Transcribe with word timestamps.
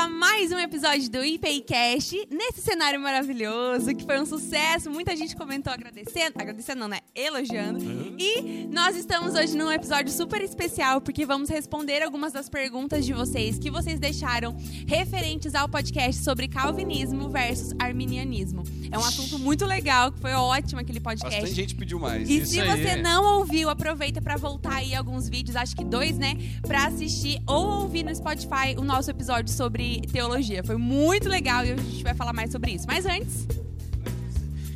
a 0.00 0.08
mais 0.08 0.50
um 0.50 0.58
episódio 0.58 1.10
do 1.10 1.22
IPCast, 1.22 2.26
nesse 2.30 2.62
cenário 2.62 2.98
maravilhoso, 2.98 3.94
que 3.94 4.02
foi 4.02 4.18
um 4.18 4.24
sucesso. 4.24 4.90
Muita 4.90 5.14
gente 5.14 5.36
comentou 5.36 5.70
agradecendo, 5.70 6.40
agradecendo 6.40 6.80
não, 6.80 6.88
né? 6.88 7.00
Elogiando. 7.14 7.78
E 8.22 8.68
nós 8.70 8.96
estamos 8.96 9.32
hoje 9.32 9.56
num 9.56 9.72
episódio 9.72 10.12
super 10.12 10.42
especial, 10.42 11.00
porque 11.00 11.24
vamos 11.24 11.48
responder 11.48 12.02
algumas 12.02 12.34
das 12.34 12.50
perguntas 12.50 13.06
de 13.06 13.14
vocês 13.14 13.58
que 13.58 13.70
vocês 13.70 13.98
deixaram 13.98 14.54
referentes 14.86 15.54
ao 15.54 15.66
podcast 15.66 16.22
sobre 16.22 16.46
calvinismo 16.46 17.30
versus 17.30 17.74
arminianismo. 17.78 18.62
É 18.92 18.98
um 18.98 19.02
assunto 19.02 19.38
muito 19.38 19.64
legal, 19.64 20.12
que 20.12 20.20
foi 20.20 20.34
ótimo 20.34 20.82
aquele 20.82 21.00
podcast. 21.00 21.34
Bastante 21.34 21.54
gente 21.54 21.74
pediu 21.74 21.98
mais. 21.98 22.28
E 22.28 22.40
Isso 22.40 22.52
se 22.52 22.60
aí. 22.60 22.68
você 22.68 22.96
não 22.96 23.38
ouviu, 23.38 23.70
aproveita 23.70 24.20
pra 24.20 24.36
voltar 24.36 24.74
aí 24.74 24.94
alguns 24.94 25.26
vídeos, 25.26 25.56
acho 25.56 25.74
que 25.74 25.82
dois, 25.82 26.18
né, 26.18 26.34
Pra 26.60 26.88
assistir 26.88 27.40
ou 27.46 27.80
ouvir 27.84 28.02
no 28.02 28.14
Spotify 28.14 28.76
o 28.76 28.84
nosso 28.84 29.10
episódio 29.10 29.50
sobre 29.50 30.02
teologia. 30.12 30.62
Foi 30.62 30.76
muito 30.76 31.26
legal 31.26 31.64
e 31.64 31.72
a 31.72 31.76
gente 31.76 32.04
vai 32.04 32.12
falar 32.12 32.34
mais 32.34 32.52
sobre 32.52 32.72
isso. 32.72 32.84
Mas 32.86 33.06
antes, 33.06 33.46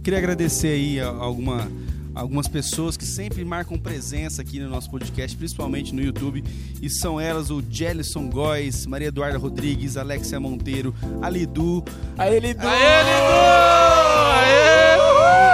Queria 0.02 0.18
agradecer 0.18 0.68
aí 0.68 1.00
alguma, 1.00 1.66
algumas 2.14 2.46
pessoas 2.48 2.96
que 2.96 3.04
sempre 3.04 3.44
marcam 3.44 3.78
presença 3.78 4.42
aqui 4.42 4.58
no 4.60 4.68
nosso 4.68 4.90
podcast, 4.90 5.36
principalmente 5.36 5.94
no 5.94 6.02
YouTube. 6.02 6.44
E 6.80 6.88
são 6.90 7.20
elas 7.20 7.50
o 7.50 7.62
Jellison 7.68 8.28
Góes, 8.30 8.86
Maria 8.86 9.08
Eduarda 9.08 9.38
Rodrigues, 9.38 9.96
Alexia 9.96 10.38
Monteiro, 10.38 10.94
a 11.20 11.28
Lidu. 11.28 11.84
Aê, 12.16 12.38
Lidu! 12.40 12.66
Aê! 12.66 13.04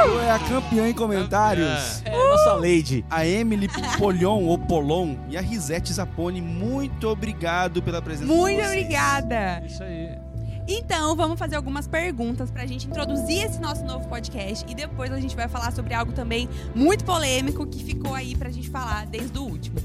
Lidu 0.06 0.20
é 0.20 0.30
a 0.30 0.38
campeã 0.38 0.88
em 0.88 0.94
comentários. 0.94 2.02
É, 2.04 2.10
nossa 2.16 2.54
lady. 2.54 3.04
A 3.10 3.26
Emily 3.26 3.68
Polion 3.98 4.44
ou 4.44 4.58
Polon 4.58 5.16
e 5.28 5.36
a 5.36 5.40
Risete 5.40 5.92
Zapone, 5.92 6.40
muito 6.40 7.08
obrigado 7.08 7.82
pela 7.82 8.00
presença 8.00 8.26
de 8.26 8.38
muito 8.38 8.56
vocês. 8.62 8.68
obrigada! 8.70 9.62
Isso 9.66 9.82
aí. 9.82 10.29
Então, 10.72 11.16
vamos 11.16 11.36
fazer 11.36 11.56
algumas 11.56 11.88
perguntas 11.88 12.48
pra 12.48 12.64
gente 12.64 12.86
introduzir 12.86 13.42
esse 13.42 13.58
nosso 13.58 13.84
novo 13.84 14.08
podcast 14.08 14.64
e 14.70 14.72
depois 14.72 15.10
a 15.10 15.18
gente 15.18 15.34
vai 15.34 15.48
falar 15.48 15.72
sobre 15.72 15.94
algo 15.94 16.12
também 16.12 16.48
muito 16.76 17.04
polêmico 17.04 17.66
que 17.66 17.82
ficou 17.82 18.14
aí 18.14 18.36
pra 18.36 18.50
gente 18.50 18.70
falar 18.70 19.04
desde 19.04 19.36
o 19.36 19.42
último. 19.42 19.80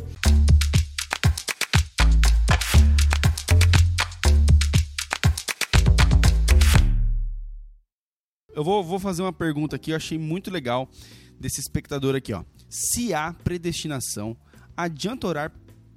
Eu 8.53 8.63
vou, 8.63 8.83
vou 8.83 8.99
fazer 8.99 9.23
uma 9.23 9.33
pergunta 9.33 9.77
aqui, 9.77 9.89
eu 9.89 9.95
achei 9.95 10.19
muito 10.19 10.51
legal 10.51 10.87
desse 11.39 11.59
espectador 11.59 12.13
aqui, 12.13 12.31
ó. 12.31 12.43
Se 12.69 13.11
há 13.11 13.33
predestinação, 13.33 14.37
adianta 14.77 15.25
orar 15.25 15.51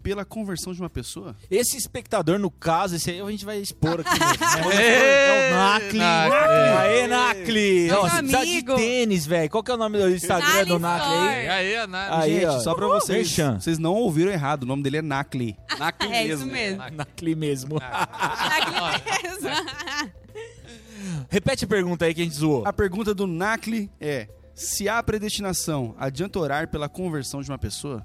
pela 0.08 0.24
conversão 0.24 0.72
de 0.72 0.80
uma 0.80 0.88
pessoa? 0.88 1.36
Esse 1.50 1.76
espectador, 1.76 2.38
no 2.38 2.50
caso, 2.50 2.96
esse 2.96 3.10
aí 3.10 3.20
a 3.20 3.30
gente 3.30 3.44
vai 3.44 3.58
expor 3.58 4.00
aqui 4.00 4.10
mesmo. 4.10 4.70
né? 4.70 4.78
É 4.88 5.50
o 5.52 5.54
Nacli. 5.54 5.98
Nacli. 5.98 6.38
Aê, 6.78 7.06
Nacli. 7.06 7.88
Você 7.88 8.22
precisa 8.22 8.44
de 8.44 8.62
tênis, 8.76 9.26
velho. 9.26 9.50
Qual 9.50 9.62
que 9.62 9.70
é 9.70 9.74
o 9.74 9.76
nome 9.76 9.98
do 9.98 10.08
Instagram 10.10 10.64
do 10.64 10.78
Nacli 10.78 11.08
Nacli 11.14 11.28
aí? 11.28 11.48
Aí, 11.48 11.74
Ana? 11.74 12.18
Aí, 12.20 12.32
Gente, 12.34 12.46
ó. 12.46 12.60
só 12.60 12.74
pra 12.74 12.86
vocês, 12.86 13.26
Merchan. 13.28 13.60
vocês 13.60 13.78
não 13.78 13.94
ouviram 13.94 14.30
errado, 14.32 14.62
o 14.62 14.66
nome 14.66 14.82
dele 14.82 14.96
é 14.98 15.02
Nakli. 15.02 15.56
Nacli 15.78 16.12
É 16.12 16.24
isso 16.26 16.46
mesmo. 16.46 16.78
mesmo. 16.82 16.96
Nacli 16.96 17.34
mesmo. 17.34 17.78
Aqui 17.82 19.22
mesmo. 19.24 19.48
Repete 21.28 21.64
a 21.64 21.68
pergunta 21.68 22.04
aí 22.06 22.14
que 22.14 22.20
a 22.20 22.24
gente 22.24 22.36
zoou. 22.36 22.66
A 22.66 22.72
pergunta 22.72 23.14
do 23.14 23.26
Nakli 23.26 23.90
é: 24.00 24.28
se 24.54 24.88
há 24.88 25.02
predestinação, 25.02 25.94
adianta 25.98 26.38
orar 26.38 26.68
pela 26.68 26.88
conversão 26.88 27.42
de 27.42 27.50
uma 27.50 27.58
pessoa? 27.58 28.04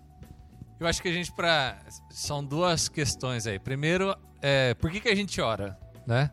Eu 0.84 0.90
acho 0.90 1.02
que 1.02 1.08
a 1.08 1.14
gente 1.14 1.32
para 1.32 1.80
são 2.10 2.44
duas 2.44 2.90
questões 2.90 3.48
aí. 3.48 3.58
Primeiro, 3.58 4.14
é, 4.42 4.74
por 4.74 4.92
que, 4.92 5.00
que 5.00 5.08
a 5.08 5.16
gente 5.16 5.40
ora, 5.40 5.80
né? 6.06 6.30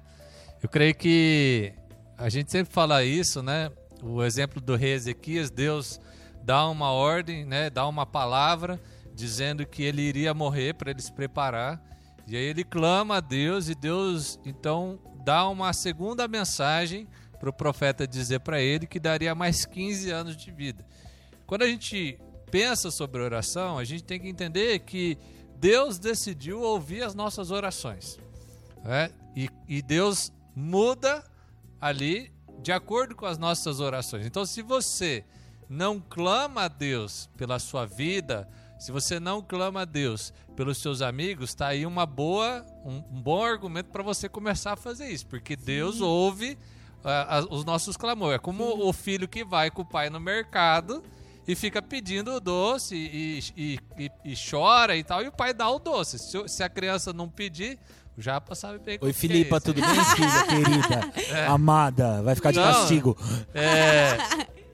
Eu 0.61 0.69
creio 0.69 0.93
que 0.93 1.73
a 2.19 2.28
gente 2.28 2.50
sempre 2.50 2.75
fala 2.75 3.05
isso, 3.05 3.44
né? 3.44 3.71
O 4.03 4.25
exemplo 4.25 4.60
do 4.60 4.75
rei 4.75 4.94
Ezequias, 4.94 5.53
Deus 5.53 6.00
dá 6.43 6.69
uma 6.69 6.91
ordem, 6.91 7.44
né? 7.44 7.71
Dá 7.71 7.87
uma 7.87 8.05
palavra 8.05 8.83
dizendo 9.15 9.65
que 9.65 9.84
ele 9.84 10.03
iria 10.03 10.34
morrer 10.34 10.75
para 10.75 10.91
ele 10.91 11.00
se 11.00 11.12
preparar. 11.12 11.81
E 12.27 12.37
aí 12.37 12.43
ele 12.43 12.65
clama 12.65 13.19
a 13.19 13.21
Deus 13.21 13.69
e 13.69 13.75
Deus 13.77 14.41
então 14.44 14.99
dá 15.25 15.49
uma 15.49 15.72
segunda 15.72 16.27
mensagem 16.27 17.06
para 17.39 17.50
o 17.50 17.53
profeta 17.53 18.05
dizer 18.05 18.41
para 18.41 18.60
ele 18.60 18.89
que 18.89 18.99
daria 18.99 19.33
mais 19.33 19.65
15 19.65 20.10
anos 20.10 20.37
de 20.37 20.50
vida. 20.50 20.84
Quando 21.47 21.62
a 21.62 21.69
gente 21.69 22.19
pensa 22.50 22.91
sobre 22.91 23.22
oração, 23.22 23.78
a 23.78 23.84
gente 23.84 24.05
tem 24.05 24.19
que 24.21 24.28
entender 24.28 24.78
que 24.81 25.16
Deus 25.56 25.99
decidiu 25.99 26.61
ouvir 26.62 27.03
as 27.03 27.15
nossas 27.15 27.50
orações. 27.50 28.19
né? 28.83 29.11
E, 29.37 29.49
e 29.69 29.83
Deus 29.83 30.33
muda 30.55 31.25
ali 31.81 32.33
de 32.62 32.72
acordo 32.72 33.15
com 33.15 33.27
as 33.27 33.39
nossas 33.39 33.81
orações. 33.81 34.27
Então, 34.27 34.44
se 34.44 34.60
você 34.62 35.25
não 35.69 36.00
clama 36.00 36.62
a 36.62 36.69
Deus 36.69 37.28
pela 37.37 37.59
sua 37.59 37.87
vida, 37.87 38.49
se 38.78 38.91
você 38.91 39.21
não 39.21 39.41
clama 39.41 39.83
a 39.83 39.84
Deus 39.84 40.33
pelos 40.56 40.78
seus 40.78 41.00
amigos, 41.00 41.50
está 41.50 41.69
aí 41.69 41.87
uma 41.87 42.05
boa, 42.05 42.66
um, 42.84 42.97
um 43.16 43.22
bom 43.22 43.44
argumento 43.44 43.91
para 43.91 44.03
você 44.03 44.28
começar 44.28 44.72
a 44.72 44.77
fazer 44.77 45.09
isso, 45.10 45.27
porque 45.27 45.55
Deus 45.56 46.00
ouve 46.00 46.59
ah, 47.05 47.39
as- 47.39 47.47
os 47.50 47.65
nossos 47.65 47.97
clamores. 47.97 48.37
É 48.37 48.39
como 48.39 48.65
o 48.87 48.93
filho 48.93 49.28
que 49.28 49.44
vai 49.44 49.71
com 49.71 49.83
o 49.83 49.87
pai 49.87 50.10
no 50.10 50.19
mercado 50.21 51.03
e 51.49 51.55
fica 51.55 51.81
pedindo 51.83 52.33
o 52.34 52.41
doce 52.41 52.95
e, 52.95 53.39
e- 53.56 53.78
e- 53.99 54.11
e 54.25 54.34
chora 54.51 54.97
e 54.97 55.03
tal, 55.05 55.23
e 55.23 55.28
o 55.28 55.33
pai 55.33 55.53
dá 55.55 55.69
o 55.71 55.78
doce. 55.78 56.19
Se, 56.19 56.49
se 56.49 56.62
a 56.62 56.69
criança 56.69 57.12
não 57.12 57.28
pedir, 57.28 57.78
o 58.17 58.21
Japa 58.23 58.55
sabe 58.55 58.78
bem 58.78 58.99
Oi, 59.01 59.11
é 59.11 59.12
Filipa, 59.12 59.56
isso. 59.56 59.67
tudo 59.67 59.81
bem, 59.81 59.91
filha 60.15 60.47
querida? 60.47 61.47
Amada, 61.49 62.23
vai 62.23 62.34
ficar 62.34 62.51
de 62.53 62.59
Não. 62.59 62.65
castigo. 62.73 63.17
É, 63.55 64.17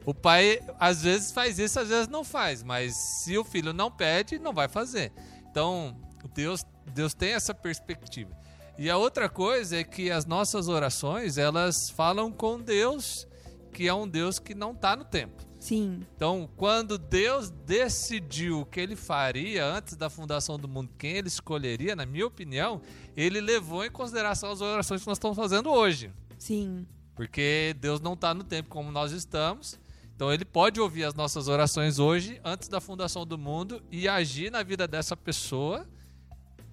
o 0.05 0.13
pai 0.13 0.61
às 0.79 1.03
vezes 1.03 1.31
faz 1.33 1.59
isso, 1.59 1.79
às 1.81 1.89
vezes 1.89 2.09
não 2.09 2.25
faz, 2.25 2.63
mas 2.63 2.95
se 2.97 3.37
o 3.39 3.45
filho 3.45 3.73
não 3.73 3.91
pede, 3.91 4.39
não 4.39 4.53
vai 4.53 4.69
fazer. 4.69 5.13
Então, 5.51 5.97
Deus, 6.35 6.65
Deus 6.93 7.15
tem 7.15 7.33
essa 7.33 7.55
perspectiva. 7.55 8.37
E 8.79 8.91
a 8.91 8.97
outra 8.99 9.27
coisa 9.29 9.79
é 9.79 9.85
que 9.85 10.11
as 10.11 10.27
nossas 10.27 10.69
orações, 10.69 11.39
elas 11.39 11.89
falam 11.89 12.31
com 12.31 12.61
Deus, 12.61 13.27
que 13.73 13.89
é 13.89 13.95
um 13.95 14.07
Deus 14.07 14.39
que 14.39 14.55
não 14.55 14.73
está 14.73 14.95
no 14.95 15.05
tempo. 15.05 15.46
Sim. 15.67 16.07
Então, 16.15 16.49
quando 16.57 16.97
Deus 16.97 17.51
decidiu 17.51 18.61
o 18.61 18.65
que 18.65 18.79
ele 18.79 18.95
faria 18.95 19.67
antes 19.67 19.97
da 19.97 20.09
fundação 20.09 20.57
do 20.57 20.69
mundo, 20.69 20.93
quem 20.97 21.17
ele 21.17 21.27
escolheria, 21.27 21.97
na 21.97 22.07
minha 22.07 22.25
opinião, 22.25 22.81
ele 23.17 23.41
levou 23.41 23.85
em 23.85 23.91
consideração 23.91 24.53
as 24.53 24.61
orações 24.61 25.01
que 25.01 25.09
nós 25.09 25.19
estamos 25.19 25.37
fazendo 25.37 25.69
hoje. 25.69 26.13
Sim. 26.39 26.87
Porque 27.17 27.75
Deus 27.81 28.01
não 28.01 28.13
está 28.13 28.33
no 28.33 28.45
tempo 28.45 28.69
como 28.69 28.93
nós 28.93 29.11
estamos. 29.11 29.77
Então 30.15 30.33
ele 30.33 30.45
pode 30.45 30.81
ouvir 30.81 31.03
as 31.03 31.15
nossas 31.15 31.49
orações 31.49 31.99
hoje, 31.99 32.41
antes 32.45 32.69
da 32.69 32.81
fundação 32.81 33.27
do 33.27 33.37
mundo, 33.37 33.83
e 33.91 34.07
agir 34.07 34.53
na 34.53 34.63
vida 34.63 34.87
dessa 34.87 35.17
pessoa, 35.17 35.85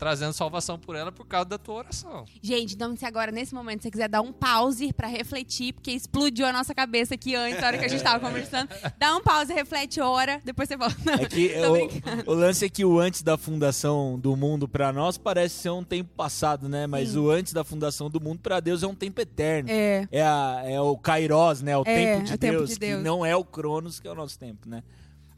trazendo 0.04 0.34
salvação 0.34 0.78
por 0.78 0.96
ela 0.98 1.12
por 1.14 1.26
causa 1.26 1.46
da 1.48 1.58
tua 1.58 1.76
oração. 1.76 2.26
Gente, 2.42 2.76
então 2.76 2.94
se 2.98 3.06
agora, 3.06 3.32
nesse 3.32 3.54
momento, 3.56 3.84
você 3.84 3.90
quiser 3.90 4.10
dar 4.10 4.20
um 4.22 4.34
pause 4.34 4.92
pra 4.92 5.08
refletir, 5.08 5.72
porque 5.74 5.92
explodiu 5.92 6.46
a 6.46 6.52
nossa 6.52 6.76
cabeça 6.76 7.14
aqui 7.14 7.34
antes, 7.36 7.62
na 7.62 7.68
hora 7.68 7.78
que 7.78 7.86
a 7.86 7.88
gente 7.88 8.04
tava 8.04 8.20
conversando, 8.26 8.68
dá 9.00 9.16
um 9.16 9.22
pause, 9.22 9.54
reflete, 9.54 10.02
ora, 10.02 10.42
depois 10.44 10.68
você 10.68 10.76
volta. 10.76 10.96
É 11.22 11.26
que 11.26 11.54
o, 12.28 12.32
o 12.32 12.34
lance 12.34 12.66
é 12.66 12.70
que 12.70 12.84
o 12.84 13.00
antes 13.00 13.22
da 13.22 13.38
fundação 13.38 14.20
do 14.20 14.36
mundo 14.36 14.68
pra 14.68 14.92
nós 14.92 15.18
parece 15.18 15.56
ser 15.56 15.70
um 15.70 15.84
tempo 15.84 16.12
passado, 16.16 16.68
né? 16.68 16.86
Mas 16.86 17.10
Sim. 17.12 17.20
o 17.20 17.30
antes 17.30 17.54
da 17.54 17.64
fundação 17.64 18.10
do 18.10 18.20
mundo 18.20 18.40
pra 18.42 18.60
Deus 18.60 18.84
é 18.84 18.88
um 18.88 18.96
tempo 18.96 19.22
eterno. 19.22 19.70
É. 19.72 20.06
É, 20.12 20.22
a- 20.22 20.62
é 20.66 20.82
o 20.82 20.98
Kairos, 20.98 21.62
né? 21.62 21.78
O 21.78 21.84
É, 21.86 22.16
tempo 22.16 22.26
de 22.26 22.34
o 22.34 22.38
tempo 22.38 22.58
Deus, 22.58 22.70
de 22.72 22.76
que 22.76 22.80
Deus. 22.88 23.04
não 23.04 23.26
é 23.26 23.34
o 23.36 23.46
Cronos, 23.46 24.00
que 24.02 24.08
é 24.08 24.12
o 24.12 24.16
nosso 24.16 24.38
tempo, 24.38 24.68
né? 24.68 24.84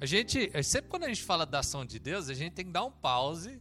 A 0.02 0.06
gente, 0.06 0.52
sempre 0.64 0.90
quando 0.90 1.04
a 1.04 1.08
gente 1.08 1.24
fala 1.24 1.46
da 1.46 1.60
ação 1.60 1.86
de 1.86 2.00
Deus, 2.00 2.30
a 2.30 2.34
gente 2.34 2.52
tem 2.54 2.66
que 2.66 2.72
dar 2.72 2.84
um 2.84 2.92
pause 2.92 3.60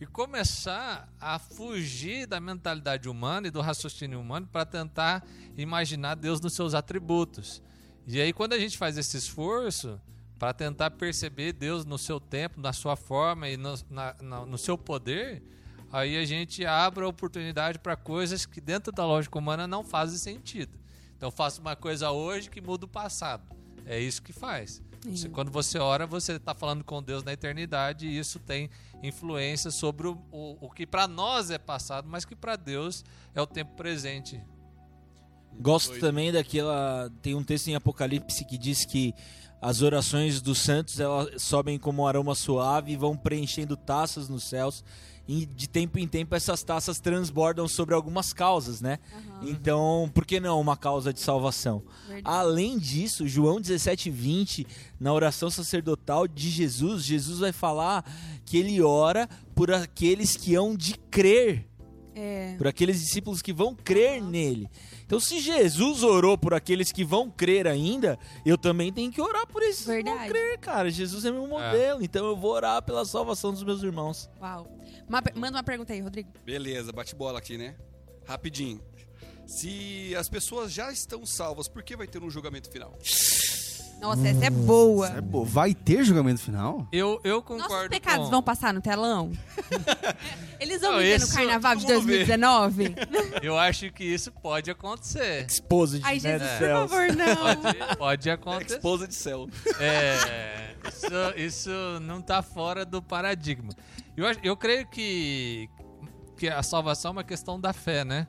e 0.00 0.06
começar 0.06 1.08
a 1.20 1.38
fugir 1.38 2.26
da 2.26 2.40
mentalidade 2.40 3.08
humana 3.08 3.46
e 3.48 3.50
do 3.50 3.60
raciocínio 3.60 4.20
humano 4.20 4.46
para 4.50 4.64
tentar 4.66 5.24
imaginar 5.56 6.14
Deus 6.16 6.40
nos 6.40 6.52
seus 6.52 6.74
atributos. 6.74 7.62
E 8.06 8.20
aí, 8.20 8.32
quando 8.32 8.52
a 8.52 8.58
gente 8.58 8.76
faz 8.76 8.98
esse 8.98 9.16
esforço 9.16 10.00
para 10.38 10.52
tentar 10.52 10.90
perceber 10.90 11.52
Deus 11.52 11.84
no 11.84 11.96
seu 11.96 12.18
tempo, 12.20 12.60
na 12.60 12.72
sua 12.72 12.96
forma 12.96 13.48
e 13.48 13.56
no, 13.56 13.74
na- 13.88 14.14
na- 14.20 14.44
no 14.44 14.58
seu 14.58 14.76
poder, 14.76 15.42
aí 15.92 16.16
a 16.16 16.24
gente 16.24 16.66
abre 16.66 17.04
a 17.04 17.08
oportunidade 17.08 17.78
para 17.78 17.96
coisas 17.96 18.44
que 18.44 18.60
dentro 18.60 18.92
da 18.92 19.06
lógica 19.06 19.38
humana 19.38 19.66
não 19.66 19.82
fazem 19.84 20.18
sentido. 20.18 20.78
Então, 21.16 21.30
faço 21.30 21.60
uma 21.60 21.76
coisa 21.76 22.10
hoje 22.10 22.50
que 22.50 22.60
muda 22.60 22.84
o 22.84 22.88
passado. 22.88 23.44
É 23.86 23.98
isso 23.98 24.20
que 24.20 24.32
faz. 24.32 24.82
Você- 25.04 25.28
quando 25.28 25.50
você 25.50 25.78
ora, 25.78 26.06
você 26.06 26.32
está 26.32 26.54
falando 26.54 26.82
com 26.82 27.02
Deus 27.02 27.22
na 27.22 27.32
eternidade 27.32 28.06
e 28.06 28.18
isso 28.18 28.38
tem 28.38 28.70
influência 29.02 29.70
sobre 29.70 30.08
o, 30.08 30.18
o, 30.32 30.66
o 30.66 30.70
que 30.70 30.86
para 30.86 31.06
nós 31.06 31.50
é 31.50 31.58
passado, 31.58 32.08
mas 32.08 32.24
que 32.24 32.34
para 32.34 32.56
Deus 32.56 33.04
é 33.34 33.40
o 33.42 33.46
tempo 33.46 33.74
presente. 33.76 34.40
Gosto 35.60 35.90
Doido. 35.90 36.00
também 36.00 36.32
daquela. 36.32 37.10
Tem 37.22 37.34
um 37.34 37.44
texto 37.44 37.68
em 37.68 37.74
Apocalipse 37.76 38.44
que 38.44 38.58
diz 38.58 38.84
que 38.84 39.14
as 39.60 39.82
orações 39.82 40.40
dos 40.42 40.58
santos 40.58 40.98
elas 40.98 41.40
sobem 41.42 41.78
como 41.78 42.02
um 42.02 42.06
aroma 42.06 42.34
suave 42.34 42.92
e 42.92 42.96
vão 42.96 43.16
preenchendo 43.16 43.76
taças 43.76 44.28
nos 44.28 44.44
céus. 44.44 44.84
E 45.26 45.46
de 45.46 45.68
tempo 45.68 45.98
em 45.98 46.06
tempo 46.06 46.34
essas 46.34 46.62
taças 46.62 47.00
transbordam 47.00 47.66
sobre 47.66 47.94
algumas 47.94 48.32
causas, 48.32 48.80
né? 48.80 48.98
Então, 49.42 50.10
por 50.12 50.26
que 50.26 50.38
não 50.38 50.60
uma 50.60 50.76
causa 50.76 51.12
de 51.12 51.20
salvação? 51.20 51.82
Verdade. 52.06 52.22
Além 52.24 52.78
disso, 52.78 53.26
João 53.26 53.60
17:20, 53.60 54.66
na 55.00 55.12
oração 55.12 55.48
sacerdotal 55.48 56.28
de 56.28 56.50
Jesus, 56.50 57.04
Jesus 57.04 57.38
vai 57.38 57.52
falar 57.52 58.04
que 58.44 58.58
ele 58.58 58.82
ora 58.82 59.28
por 59.54 59.72
aqueles 59.72 60.36
que 60.36 60.54
hão 60.54 60.76
de 60.76 60.94
crer 61.10 61.66
É. 62.14 62.54
por 62.56 62.66
aqueles 62.66 63.00
discípulos 63.00 63.42
que 63.42 63.52
vão 63.52 63.74
crer 63.74 64.22
nele. 64.22 64.68
Então, 65.04 65.18
se 65.20 65.40
Jesus 65.40 66.02
orou 66.02 66.38
por 66.38 66.54
aqueles 66.54 66.92
que 66.92 67.04
vão 67.04 67.30
crer 67.30 67.66
ainda, 67.66 68.18
eu 68.44 68.56
também 68.56 68.92
tenho 68.92 69.10
que 69.10 69.20
orar 69.20 69.46
por 69.46 69.62
esses 69.62 69.84
que 69.84 69.90
Verdade. 69.90 70.18
vão 70.18 70.28
crer, 70.28 70.58
cara. 70.58 70.90
Jesus 70.90 71.24
é 71.24 71.30
meu 71.30 71.46
modelo, 71.46 72.02
então 72.02 72.24
eu 72.26 72.36
vou 72.36 72.52
orar 72.52 72.82
pela 72.82 73.04
salvação 73.04 73.52
dos 73.52 73.62
meus 73.62 73.82
irmãos. 73.82 74.30
Uau. 74.40 74.66
Uma 75.08 75.22
manda 75.34 75.58
uma 75.58 75.62
pergunta 75.64 75.92
aí, 75.92 76.00
Rodrigo. 76.00 76.30
Beleza, 76.44 76.92
bate 76.92 77.14
bola 77.14 77.38
aqui, 77.38 77.58
né? 77.58 77.74
Rapidinho. 78.26 78.80
Se 79.46 80.14
as 80.16 80.28
pessoas 80.28 80.72
já 80.72 80.90
estão 80.90 81.26
salvas, 81.26 81.68
por 81.68 81.82
que 81.82 81.96
vai 81.96 82.06
ter 82.06 82.22
um 82.22 82.30
julgamento 82.30 82.70
final? 82.70 82.96
Nossa, 84.04 84.28
essa 84.28 84.44
é 84.44 84.50
boa. 84.50 85.08
É 85.08 85.20
boa. 85.22 85.46
Vai 85.46 85.72
ter 85.72 86.04
julgamento 86.04 86.38
final? 86.42 86.86
Eu, 86.92 87.18
eu 87.24 87.36
Nossos 87.36 87.62
concordo 87.62 87.88
pecados 87.88 88.26
com... 88.26 88.30
vão 88.32 88.42
passar 88.42 88.74
no 88.74 88.82
telão? 88.82 89.32
Eles 90.60 90.82
vão 90.82 90.92
Não, 90.92 90.98
viver 90.98 91.20
no 91.20 91.28
carnaval 91.28 91.74
de 91.74 91.86
vamos 91.86 92.04
ver. 92.04 92.26
2019? 92.26 92.94
Eu 93.40 93.58
acho 93.58 93.90
que 93.90 94.04
isso 94.04 94.30
pode 94.30 94.70
acontecer. 94.70 95.46
Exposed, 95.48 96.02
Ai, 96.04 96.20
né, 96.20 96.38
Jesus, 96.38 96.50
dos 96.50 96.58
por 96.58 96.68
favor, 96.68 97.16
não. 97.16 97.36
Pode, 97.36 97.96
pode 97.96 98.30
acontecer. 98.30 98.74
Esposa 98.74 99.08
de 99.08 99.14
céu. 99.14 99.48
É, 99.80 100.74
isso, 100.86 101.38
isso 101.38 101.70
não 102.02 102.20
está 102.20 102.42
fora 102.42 102.84
do 102.84 103.00
paradigma. 103.00 103.72
Eu, 104.14 104.26
eu 104.42 104.54
creio 104.54 104.86
que, 104.86 105.66
que 106.36 106.46
a 106.46 106.62
salvação 106.62 107.08
é 107.08 107.12
uma 107.12 107.24
questão 107.24 107.58
da 107.58 107.72
fé, 107.72 108.04
né? 108.04 108.26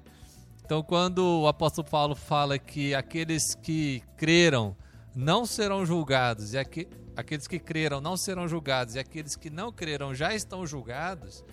Então, 0.64 0.82
quando 0.82 1.42
o 1.42 1.48
apóstolo 1.50 1.86
Paulo 1.86 2.16
fala 2.16 2.58
que 2.58 2.96
aqueles 2.96 3.54
que 3.56 4.02
creram 4.16 4.76
não 5.16 5.46
serão 5.46 5.86
julgados, 5.86 6.54
e 6.54 6.58
aque- 6.58 6.88
aqueles 7.16 7.48
que 7.48 7.58
creram 7.60 8.02
não 8.02 8.18
serão 8.18 8.48
julgados, 8.48 8.96
e 8.96 9.00
aqueles 9.00 9.36
que 9.36 9.50
não 9.50 9.72
creram 9.72 10.14
já 10.14 10.34
estão 10.36 10.66
julgados, 10.68 11.44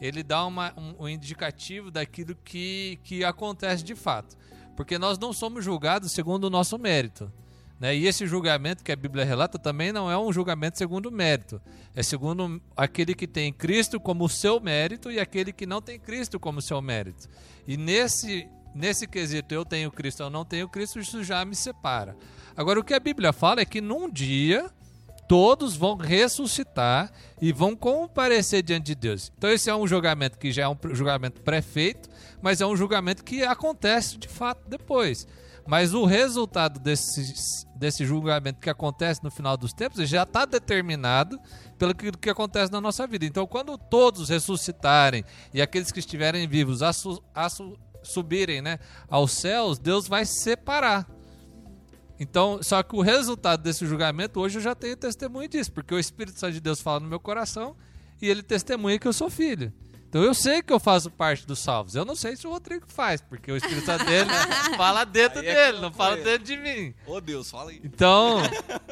ele 0.00 0.22
dá 0.22 0.44
uma- 0.46 0.72
um, 0.76 1.04
um 1.04 1.08
indicativo 1.08 1.90
daquilo 1.90 2.36
que, 2.44 2.98
que 3.04 3.24
acontece 3.24 3.82
de 3.84 3.94
fato. 3.94 4.36
Porque 4.76 4.98
nós 4.98 5.18
não 5.18 5.32
somos 5.32 5.64
julgados 5.64 6.12
segundo 6.12 6.44
o 6.44 6.50
nosso 6.50 6.78
mérito. 6.78 7.30
Né? 7.78 7.96
E 7.96 8.06
esse 8.06 8.26
julgamento 8.26 8.82
que 8.84 8.92
a 8.92 8.96
Bíblia 8.96 9.24
relata 9.24 9.58
também 9.58 9.92
não 9.92 10.10
é 10.10 10.16
um 10.16 10.32
julgamento 10.32 10.78
segundo 10.78 11.10
mérito. 11.10 11.60
É 11.94 12.02
segundo 12.02 12.60
aquele 12.76 13.14
que 13.14 13.26
tem 13.26 13.52
Cristo 13.52 13.98
como 14.00 14.28
seu 14.28 14.60
mérito 14.60 15.10
e 15.10 15.18
aquele 15.20 15.52
que 15.52 15.66
não 15.66 15.82
tem 15.82 15.98
Cristo 15.98 16.38
como 16.40 16.62
seu 16.62 16.80
mérito. 16.80 17.28
E 17.66 17.76
nesse, 17.76 18.48
nesse 18.74 19.06
quesito, 19.06 19.54
eu 19.54 19.64
tenho 19.64 19.90
Cristo 19.90 20.24
ou 20.24 20.30
não 20.30 20.44
tenho 20.44 20.68
Cristo, 20.68 20.98
isso 20.98 21.22
já 21.22 21.44
me 21.44 21.54
separa. 21.54 22.16
Agora, 22.56 22.80
o 22.80 22.84
que 22.84 22.94
a 22.94 23.00
Bíblia 23.00 23.32
fala 23.32 23.60
é 23.60 23.64
que 23.64 23.80
num 23.80 24.10
dia 24.10 24.70
todos 25.28 25.76
vão 25.76 25.96
ressuscitar 25.96 27.10
e 27.40 27.52
vão 27.52 27.74
comparecer 27.74 28.62
diante 28.62 28.86
de 28.86 28.94
Deus. 28.94 29.32
Então 29.38 29.50
esse 29.50 29.70
é 29.70 29.74
um 29.74 29.86
julgamento 29.86 30.38
que 30.38 30.52
já 30.52 30.64
é 30.64 30.68
um 30.68 30.76
julgamento 30.92 31.40
pré-feito, 31.40 32.08
mas 32.42 32.60
é 32.60 32.66
um 32.66 32.76
julgamento 32.76 33.24
que 33.24 33.42
acontece 33.42 34.18
de 34.18 34.28
fato 34.28 34.68
depois. 34.68 35.26
Mas 35.66 35.94
o 35.94 36.04
resultado 36.04 36.80
desse, 36.80 37.64
desse 37.76 38.04
julgamento 38.04 38.58
que 38.60 38.68
acontece 38.68 39.22
no 39.22 39.30
final 39.30 39.56
dos 39.56 39.72
tempos 39.72 40.06
já 40.08 40.24
está 40.24 40.44
determinado 40.44 41.38
pelo 41.78 41.94
que, 41.94 42.10
que 42.12 42.28
acontece 42.28 42.72
na 42.72 42.80
nossa 42.80 43.06
vida. 43.06 43.24
Então, 43.24 43.46
quando 43.46 43.78
todos 43.78 44.28
ressuscitarem 44.28 45.24
e 45.54 45.62
aqueles 45.62 45.92
que 45.92 46.00
estiverem 46.00 46.48
vivos 46.48 46.82
a, 46.82 46.92
su- 46.92 47.22
a 47.32 47.48
su- 47.48 47.78
subirem 48.02 48.60
né, 48.60 48.78
aos 49.08 49.32
céus, 49.32 49.78
Deus 49.78 50.08
vai 50.08 50.24
separar. 50.24 51.08
Então, 52.18 52.62
só 52.62 52.82
que 52.82 52.94
o 52.94 53.00
resultado 53.00 53.62
desse 53.62 53.84
julgamento, 53.84 54.38
hoje 54.38 54.58
eu 54.58 54.62
já 54.62 54.74
tenho 54.74 54.96
testemunho 54.96 55.48
disso, 55.48 55.72
porque 55.72 55.94
o 55.94 55.98
Espírito 55.98 56.38
Santo 56.38 56.52
de 56.52 56.60
Deus 56.60 56.80
fala 56.80 57.00
no 57.00 57.08
meu 57.08 57.18
coração 57.18 57.76
e 58.20 58.28
ele 58.28 58.42
testemunha 58.42 58.98
que 58.98 59.08
eu 59.08 59.12
sou 59.12 59.28
filho. 59.28 59.72
Então 60.08 60.22
eu 60.22 60.34
sei 60.34 60.62
que 60.62 60.72
eu 60.72 60.78
faço 60.78 61.10
parte 61.10 61.46
dos 61.46 61.58
salvos. 61.58 61.94
Eu 61.94 62.04
não 62.04 62.14
sei 62.14 62.36
se 62.36 62.46
o 62.46 62.50
Rodrigo 62.50 62.84
faz, 62.86 63.20
porque 63.22 63.50
o 63.50 63.56
Espírito 63.56 63.86
Santo 63.86 64.04
dele 64.04 64.30
fala 64.76 65.04
dentro 65.04 65.38
é 65.40 65.42
dele, 65.42 65.80
não 65.80 65.90
fala 65.90 66.16
dentro 66.16 66.44
de 66.44 66.56
mim. 66.56 66.94
Ô 67.06 67.20
Deus, 67.20 67.50
fala 67.50 67.70
aí. 67.70 67.80
Então, 67.82 68.36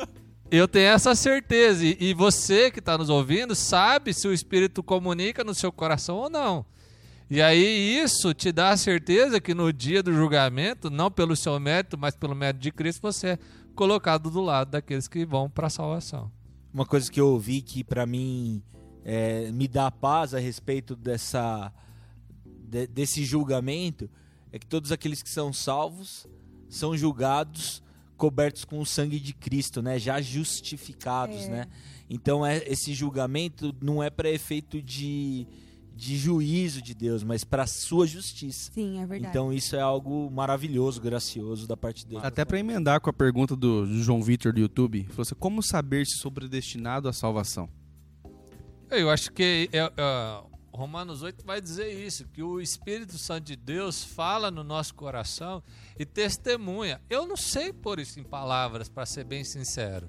eu 0.50 0.66
tenho 0.66 0.88
essa 0.88 1.14
certeza. 1.14 1.84
E 1.84 2.14
você 2.14 2.70
que 2.70 2.78
está 2.78 2.96
nos 2.96 3.10
ouvindo 3.10 3.54
sabe 3.54 4.14
se 4.14 4.26
o 4.26 4.32
Espírito 4.32 4.82
comunica 4.82 5.44
no 5.44 5.54
seu 5.54 5.70
coração 5.70 6.16
ou 6.16 6.30
não. 6.30 6.64
E 7.30 7.40
aí 7.40 7.98
isso 8.02 8.34
te 8.34 8.50
dá 8.50 8.70
a 8.70 8.76
certeza 8.76 9.40
que 9.40 9.54
no 9.54 9.72
dia 9.72 10.02
do 10.02 10.12
julgamento, 10.12 10.90
não 10.90 11.10
pelo 11.10 11.36
seu 11.36 11.58
mérito, 11.60 11.96
mas 11.96 12.16
pelo 12.16 12.34
mérito 12.34 12.60
de 12.60 12.72
Cristo, 12.72 13.00
você 13.02 13.28
é 13.28 13.38
colocado 13.74 14.28
do 14.30 14.40
lado 14.40 14.72
daqueles 14.72 15.06
que 15.06 15.24
vão 15.24 15.48
para 15.48 15.68
a 15.68 15.70
salvação. 15.70 16.30
Uma 16.74 16.84
coisa 16.84 17.10
que 17.10 17.20
eu 17.20 17.28
ouvi 17.28 17.62
que 17.62 17.84
pra 17.84 18.04
mim 18.04 18.62
é, 19.04 19.50
me 19.52 19.68
dá 19.68 19.90
paz 19.90 20.34
a 20.34 20.38
respeito 20.40 20.96
dessa 20.96 21.72
de- 22.44 22.86
desse 22.88 23.24
julgamento 23.24 24.10
é 24.52 24.58
que 24.58 24.66
todos 24.66 24.90
aqueles 24.92 25.22
que 25.22 25.30
são 25.30 25.52
salvos 25.52 26.26
são 26.68 26.96
julgados 26.96 27.82
cobertos 28.16 28.64
com 28.64 28.78
o 28.80 28.86
sangue 28.86 29.18
de 29.18 29.32
Cristo, 29.32 29.80
né? 29.80 29.98
Já 29.98 30.20
justificados, 30.20 31.44
É. 31.44 31.48
né? 31.48 31.66
Então 32.08 32.44
é, 32.44 32.58
esse 32.66 32.92
julgamento 32.92 33.74
não 33.80 34.02
é 34.02 34.10
para 34.10 34.28
efeito 34.28 34.82
de, 34.82 35.46
de 36.00 36.16
juízo 36.16 36.80
de 36.80 36.94
Deus, 36.94 37.22
mas 37.22 37.44
para 37.44 37.66
sua 37.66 38.06
justiça. 38.06 38.72
Sim, 38.72 39.02
é 39.02 39.06
verdade. 39.06 39.30
Então 39.30 39.52
isso 39.52 39.76
é 39.76 39.80
algo 39.80 40.30
maravilhoso, 40.30 40.98
gracioso 40.98 41.68
da 41.68 41.76
parte 41.76 42.04
de 42.04 42.12
Deus. 42.12 42.24
Até 42.24 42.42
pra 42.42 42.58
emendar 42.58 43.02
com 43.02 43.10
a 43.10 43.12
pergunta 43.12 43.54
do 43.54 43.84
João 44.02 44.22
Vitor 44.22 44.50
do 44.50 44.60
YouTube, 44.60 45.04
falou 45.10 45.22
assim: 45.22 45.34
como 45.34 45.62
saber 45.62 46.06
se 46.06 46.16
sou 46.16 46.32
predestinado 46.32 47.06
à 47.06 47.12
salvação? 47.12 47.68
Eu 48.90 49.10
acho 49.10 49.30
que 49.30 49.68
é, 49.72 49.78
é, 49.78 50.42
Romanos 50.72 51.22
8 51.22 51.44
vai 51.44 51.60
dizer 51.60 51.92
isso, 51.92 52.26
que 52.28 52.42
o 52.42 52.60
Espírito 52.62 53.18
Santo 53.18 53.44
de 53.44 53.54
Deus 53.54 54.02
fala 54.02 54.50
no 54.50 54.64
nosso 54.64 54.94
coração 54.94 55.62
e 55.98 56.06
testemunha. 56.06 56.98
Eu 57.10 57.26
não 57.26 57.36
sei 57.36 57.74
pôr 57.74 58.00
isso 58.00 58.18
em 58.18 58.24
palavras, 58.24 58.88
para 58.88 59.04
ser 59.04 59.24
bem 59.24 59.44
sincero. 59.44 60.08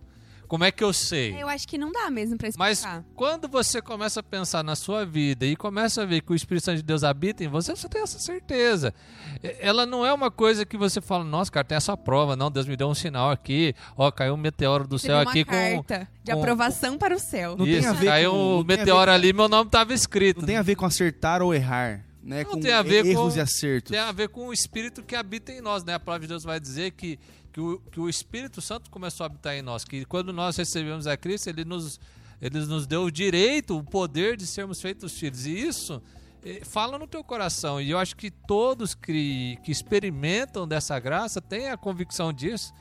Como 0.51 0.65
é 0.65 0.71
que 0.71 0.83
eu 0.83 0.92
sei? 0.92 1.42
eu 1.42 1.48
acho 1.48 1.65
que 1.65 1.77
não 1.77 1.94
dá 1.94 2.09
mesmo 2.12 2.38
pra 2.38 2.50
Mas 2.57 2.80
explicar. 2.80 3.06
quando 3.15 3.48
você 3.48 3.81
começa 3.81 4.19
a 4.19 4.24
pensar 4.24 4.62
na 4.65 4.75
sua 4.75 5.06
vida 5.06 5.45
e 5.45 5.56
começa 5.56 6.02
a 6.02 6.06
ver 6.06 6.19
que 6.19 6.33
o 6.33 6.35
Espírito 6.35 6.66
Santo 6.66 6.75
de 6.75 6.83
Deus 6.83 7.06
habita 7.06 7.42
em 7.42 7.47
você, 7.47 7.73
você 7.73 7.87
tem 7.87 8.02
essa 8.02 8.19
certeza. 8.19 8.94
Ela 9.61 9.85
não 9.85 10.06
é 10.06 10.11
uma 10.11 10.30
coisa 10.30 10.66
que 10.66 10.75
você 10.75 10.99
fala, 10.99 11.23
nossa, 11.23 11.49
cara, 11.49 11.64
tem 11.64 11.78
essa 11.78 11.95
prova. 11.95 12.35
Não, 12.35 12.52
Deus 12.52 12.68
me 12.68 12.75
deu 12.75 12.90
um 12.90 12.94
sinal 12.94 13.31
aqui. 13.31 13.73
Ó, 13.97 14.11
caiu 14.11 14.33
um 14.33 14.37
meteoro 14.37 14.85
do 14.85 14.99
céu 14.99 15.19
aqui 15.19 15.45
com. 15.45 15.52
carta 15.52 16.06
de 16.21 16.33
com- 16.33 16.40
aprovação 16.40 16.97
para 16.97 17.16
o 17.16 17.19
céu. 17.19 17.56
Não 17.57 17.64
tem 17.66 17.78
Isso, 17.78 17.87
a 17.87 17.94
ver 17.94 18.06
caiu 18.07 18.31
com- 18.31 18.59
um 18.59 18.66
tem 18.66 18.78
meteoro 18.78 19.09
com- 19.09 19.16
ali, 19.16 19.31
meu 19.31 19.47
nome 19.47 19.68
estava 19.69 19.94
escrito. 19.94 20.40
Não 20.42 20.45
tem 20.45 20.57
a 20.57 20.61
ver 20.61 20.75
com 20.75 20.85
acertar 20.85 21.42
ou 21.42 21.54
errar, 21.56 22.04
né? 22.21 22.44
Não 22.44 22.52
com 22.52 22.59
tem 22.59 22.73
a 22.73 22.81
ver 22.81 23.06
erros 23.06 23.33
com- 23.35 23.40
e 23.40 23.42
acertos. 23.42 23.90
Tem 23.90 23.99
a 24.02 24.11
ver 24.11 24.28
com 24.28 24.47
o 24.49 24.54
Espírito 24.54 25.02
que 25.02 25.16
habita 25.16 25.52
em 25.54 25.61
nós, 25.61 25.83
né? 25.85 25.94
A 25.94 25.99
palavra 25.99 26.28
de 26.28 26.33
Deus 26.33 26.44
vai 26.44 26.59
dizer 26.59 26.92
que, 26.92 27.18
que, 27.51 27.59
o, 27.59 27.79
que 27.91 27.99
o 27.99 28.09
Espírito 28.09 28.61
Santo 28.61 28.89
começou 28.89 29.23
a 29.23 29.27
habitar 29.27 29.53
em 29.55 29.61
nós, 29.61 29.83
que 29.83 30.05
quando 30.05 30.31
nós 30.31 30.55
recebemos 30.55 31.07
a 31.07 31.17
Cristo, 31.17 31.47
ele 31.47 31.65
nos, 31.65 31.99
ele 32.41 32.59
nos 32.59 32.87
deu 32.87 33.03
o 33.03 33.11
direito, 33.11 33.77
o 33.77 33.83
poder 33.83 34.37
de 34.37 34.47
sermos 34.47 34.81
feitos 34.81 35.17
filhos. 35.17 35.45
E 35.45 35.51
isso 35.51 36.01
eh, 36.43 36.61
fala 36.63 36.97
no 36.97 37.07
teu 37.07 37.23
coração. 37.23 37.81
E 37.81 37.91
eu 37.91 37.99
acho 37.99 38.15
que 38.15 38.31
todos 38.31 38.95
que, 38.95 39.57
que 39.63 39.71
experimentam 39.71 40.67
dessa 40.67 40.97
graça 40.99 41.41
têm 41.41 41.69
a 41.69 41.77
convicção 41.77 42.31
disso. 42.31 42.73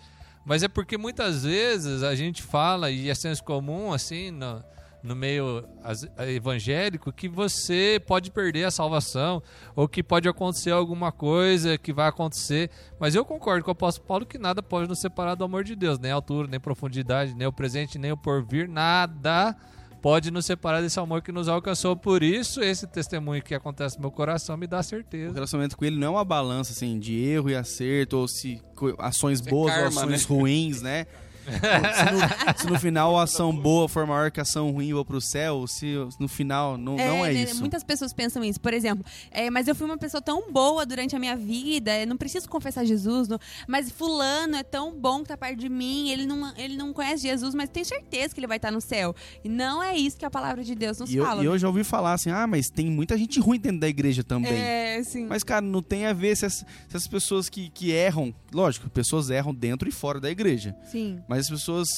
Mas 0.44 0.62
é 0.62 0.68
porque 0.68 0.96
muitas 0.96 1.44
vezes 1.44 2.02
a 2.02 2.14
gente 2.14 2.42
fala, 2.42 2.90
e 2.90 3.10
é 3.10 3.14
senso 3.14 3.44
comum, 3.44 3.92
assim, 3.92 4.30
no, 4.30 4.64
no 5.02 5.16
meio 5.16 5.64
as- 5.83 6.07
evangélico, 6.28 7.12
que 7.12 7.28
você 7.28 8.00
pode 8.07 8.30
perder 8.30 8.64
a 8.64 8.71
salvação, 8.71 9.42
ou 9.75 9.88
que 9.88 10.02
pode 10.02 10.28
acontecer 10.28 10.71
alguma 10.71 11.11
coisa 11.12 11.78
que 11.78 11.92
vai 11.92 12.09
acontecer. 12.09 12.71
Mas 12.99 13.14
eu 13.14 13.25
concordo 13.25 13.64
com 13.64 13.71
o 13.71 13.73
apóstolo 13.73 14.07
Paulo 14.07 14.26
que 14.26 14.38
nada 14.38 14.62
pode 14.62 14.88
nos 14.88 15.00
separar 15.00 15.35
do 15.35 15.45
amor 15.45 15.64
de 15.64 15.75
Deus, 15.75 15.99
nem 15.99 16.11
altura, 16.11 16.49
nem 16.49 16.61
profundidade, 16.61 17.35
nem 17.35 17.47
o 17.47 17.52
presente, 17.52 17.99
nem 17.99 18.12
o 18.12 18.16
porvir, 18.16 18.69
nada 18.69 19.57
pode 20.02 20.30
nos 20.30 20.47
separar 20.47 20.80
desse 20.80 20.99
amor 20.99 21.21
que 21.21 21.30
nos 21.30 21.47
alcançou. 21.47 21.95
Por 21.95 22.23
isso, 22.23 22.62
esse 22.62 22.87
testemunho 22.87 23.42
que 23.42 23.54
acontece 23.54 23.97
no 23.97 24.00
meu 24.02 24.11
coração 24.11 24.57
me 24.57 24.66
dá 24.66 24.80
O 24.80 24.83
certeza. 24.83 25.35
relacionamento 25.35 25.76
com 25.76 25.85
ele 25.85 25.97
não 25.99 26.07
é 26.07 26.11
uma 26.11 26.25
balança 26.25 26.73
assim 26.73 26.99
de 26.99 27.14
erro 27.23 27.50
e 27.50 27.54
acerto, 27.54 28.16
ou 28.16 28.26
se 28.26 28.62
ações 28.99 29.47
é 29.47 29.50
boas 29.50 29.75
ou 29.75 29.78
karma, 29.83 30.00
ações 30.02 30.26
né? 30.28 30.35
ruins, 30.37 30.80
né? 30.83 31.07
se, 31.44 32.12
no, 32.12 32.59
se 32.59 32.66
no 32.66 32.78
final 32.78 33.18
a 33.18 33.25
ação 33.25 33.54
boa 33.54 33.88
for 33.88 34.06
maior 34.06 34.30
que 34.30 34.40
a 34.40 34.42
ação 34.42 34.70
ruim, 34.70 34.88
eu 34.88 34.97
vou 34.97 35.04
pro 35.04 35.20
céu, 35.20 35.66
se 35.66 35.94
no 36.18 36.28
final 36.28 36.76
não 36.76 36.99
é, 36.99 37.09
não 37.09 37.26
é 37.26 37.32
né, 37.32 37.42
isso. 37.42 37.61
Muitas 37.61 37.82
pessoas 37.82 38.12
pensam 38.12 38.44
isso. 38.44 38.61
Por 38.61 38.73
exemplo, 38.73 39.04
é, 39.30 39.50
mas 39.50 39.68
eu 39.68 39.75
fui 39.75 39.87
uma 39.87 39.99
pessoa 39.99 40.20
tão 40.20 40.50
boa 40.50 40.85
durante 40.85 41.16
a 41.16 41.18
minha 41.18 41.37
vida, 41.37 41.99
eu 41.99 42.06
não 42.06 42.16
preciso 42.16 42.49
confessar 42.49 42.85
Jesus, 42.85 43.28
não, 43.28 43.38
mas 43.66 43.90
fulano 43.90 44.56
é 44.56 44.62
tão 44.62 44.92
bom 44.92 45.23
que 45.23 45.28
tá 45.28 45.37
perto 45.37 45.59
de 45.59 45.68
mim, 45.68 46.11
ele 46.11 46.26
não, 46.26 46.52
ele 46.56 46.76
não 46.76 46.92
conhece 46.92 47.23
Jesus, 47.23 47.54
mas 47.54 47.68
tenho 47.68 47.87
certeza 47.87 48.35
que 48.35 48.40
ele 48.40 48.47
vai 48.47 48.56
estar 48.59 48.70
no 48.70 48.80
céu. 48.80 49.14
E 49.44 49.49
não 49.49 49.82
é 49.82 49.97
isso 49.97 50.16
que 50.16 50.25
a 50.25 50.30
palavra 50.30 50.62
de 50.62 50.75
Deus 50.75 50.99
nos 50.99 51.11
E 51.11 51.16
eu, 51.16 51.25
fala. 51.25 51.42
e 51.42 51.47
eu 51.47 51.59
já 51.59 51.68
ouvi 51.68 51.85
falar 51.85 52.14
assim, 52.14 52.30
ah, 52.30 52.47
mas 52.47 52.70
tem 52.70 52.87
muita 52.87 53.16
gente 53.16 53.40
ruim 53.40 53.59
dentro 53.59 53.80
da 53.80 53.88
igreja 53.88 54.23
também. 54.23 54.52
É, 54.52 55.02
sim. 55.02 55.26
Mas, 55.26 55.42
cara, 55.42 55.61
não 55.61 55.82
tem 55.82 56.06
a 56.06 56.12
ver 56.12 56.37
se 56.37 56.47
as, 56.47 56.64
se 56.88 56.97
as 56.97 57.06
pessoas 57.06 57.49
que, 57.49 57.68
que 57.70 57.90
erram. 57.90 58.35
Lógico, 58.52 58.88
pessoas 58.90 59.30
erram 59.30 59.54
dentro 59.54 59.88
e 59.88 59.92
fora 59.92 60.21
da 60.21 60.30
igreja. 60.30 60.76
Sim. 60.85 61.21
Mas 61.28 61.40
as 61.40 61.50
pessoas 61.50 61.88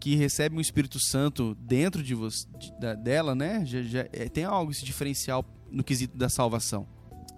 que 0.00 0.14
recebem 0.14 0.58
o 0.58 0.60
Espírito 0.60 0.98
Santo 1.00 1.56
dentro 1.60 2.02
de 2.02 2.14
você, 2.14 2.46
de- 2.58 2.72
da- 2.80 2.94
dela, 2.94 3.34
né? 3.34 3.64
Já, 3.66 3.82
já- 3.82 4.06
é, 4.12 4.28
tem 4.28 4.44
algo 4.44 4.70
esse 4.70 4.84
diferencial 4.84 5.44
no 5.70 5.82
quesito 5.82 6.16
da 6.16 6.28
salvação. 6.28 6.86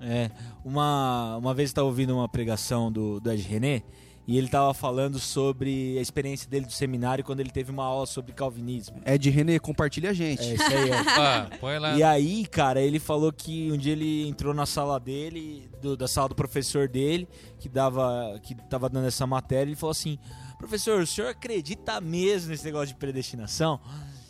É, 0.02 0.30
uma, 0.64 1.36
uma 1.38 1.52
vez 1.54 1.68
eu 1.68 1.72
estava 1.72 1.86
ouvindo 1.86 2.14
uma 2.14 2.28
pregação 2.28 2.90
do, 2.92 3.18
do 3.20 3.30
Ed 3.30 3.42
René 3.42 3.82
e 4.30 4.38
ele 4.38 4.46
estava 4.46 4.72
falando 4.72 5.18
sobre 5.18 5.98
a 5.98 6.00
experiência 6.00 6.48
dele 6.48 6.64
do 6.66 6.72
seminário 6.72 7.24
quando 7.24 7.40
ele 7.40 7.50
teve 7.50 7.72
uma 7.72 7.84
aula 7.84 8.06
sobre 8.06 8.32
calvinismo. 8.32 9.00
Ed 9.04 9.28
René, 9.28 9.58
compartilha 9.58 10.10
a 10.10 10.12
gente. 10.12 10.40
É, 10.42 10.54
isso 10.54 10.62
aí 10.62 10.88
é. 10.90 11.00
Opa, 11.00 11.50
põe 11.58 11.78
lá. 11.80 11.96
E 11.98 12.02
aí, 12.04 12.46
cara, 12.46 12.80
ele 12.80 13.00
falou 13.00 13.32
que 13.32 13.72
um 13.72 13.76
dia 13.76 13.92
ele 13.92 14.28
entrou 14.28 14.54
na 14.54 14.66
sala 14.66 15.00
dele, 15.00 15.68
do- 15.82 15.96
da 15.96 16.06
sala 16.06 16.28
do 16.28 16.34
professor 16.36 16.86
dele, 16.88 17.26
que 17.58 17.68
dava, 17.68 18.38
que 18.42 18.54
tava 18.54 18.88
dando 18.88 19.08
essa 19.08 19.26
matéria, 19.26 19.68
ele 19.70 19.74
falou 19.76 19.90
assim: 19.90 20.16
"Professor, 20.58 21.00
o 21.02 21.06
senhor 21.08 21.28
acredita 21.30 22.00
mesmo 22.00 22.50
nesse 22.50 22.64
negócio 22.64 22.88
de 22.88 22.94
predestinação?" 22.94 23.80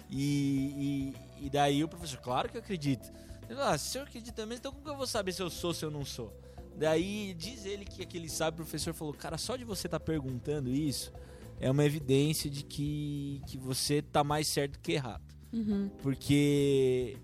E, 0.09 1.12
e, 1.40 1.47
e 1.47 1.50
daí 1.50 1.85
o 1.85 1.88
professor, 1.88 2.19
claro 2.21 2.49
que 2.49 2.57
eu 2.57 2.61
acredito. 2.61 3.11
Ele 3.49 3.54
falou, 3.59 3.73
ah, 3.75 3.78
se 3.78 3.88
o 3.88 3.92
senhor 3.92 4.04
acredita 4.07 4.42
mesmo, 4.47 4.59
então 4.61 4.73
como 4.73 4.85
que 4.85 4.90
eu 4.90 4.97
vou 4.97 5.07
saber 5.07 5.33
se 5.33 5.42
eu 5.42 5.50
sou 5.50 5.69
ou 5.71 5.75
se 5.75 5.85
eu 5.85 5.90
não 5.90 6.04
sou? 6.04 6.33
Daí 6.77 7.35
diz 7.35 7.65
ele 7.65 7.85
que 7.85 8.03
aquele 8.03 8.29
sabe, 8.29 8.55
o 8.55 8.65
professor 8.65 8.95
falou, 8.95 9.12
cara, 9.12 9.37
só 9.37 9.57
de 9.57 9.65
você 9.65 9.87
estar 9.87 10.00
perguntando 10.00 10.71
isso 10.71 11.12
é 11.61 11.71
uma 11.71 11.85
evidência 11.85 12.49
de 12.50 12.62
que, 12.62 13.43
que 13.47 13.59
você 13.59 14.00
tá 14.00 14.25
mais 14.25 14.49
certo 14.49 14.79
que 14.81 14.93
errado 14.93 15.23
Uhum. 15.53 15.91
porque 16.00 17.17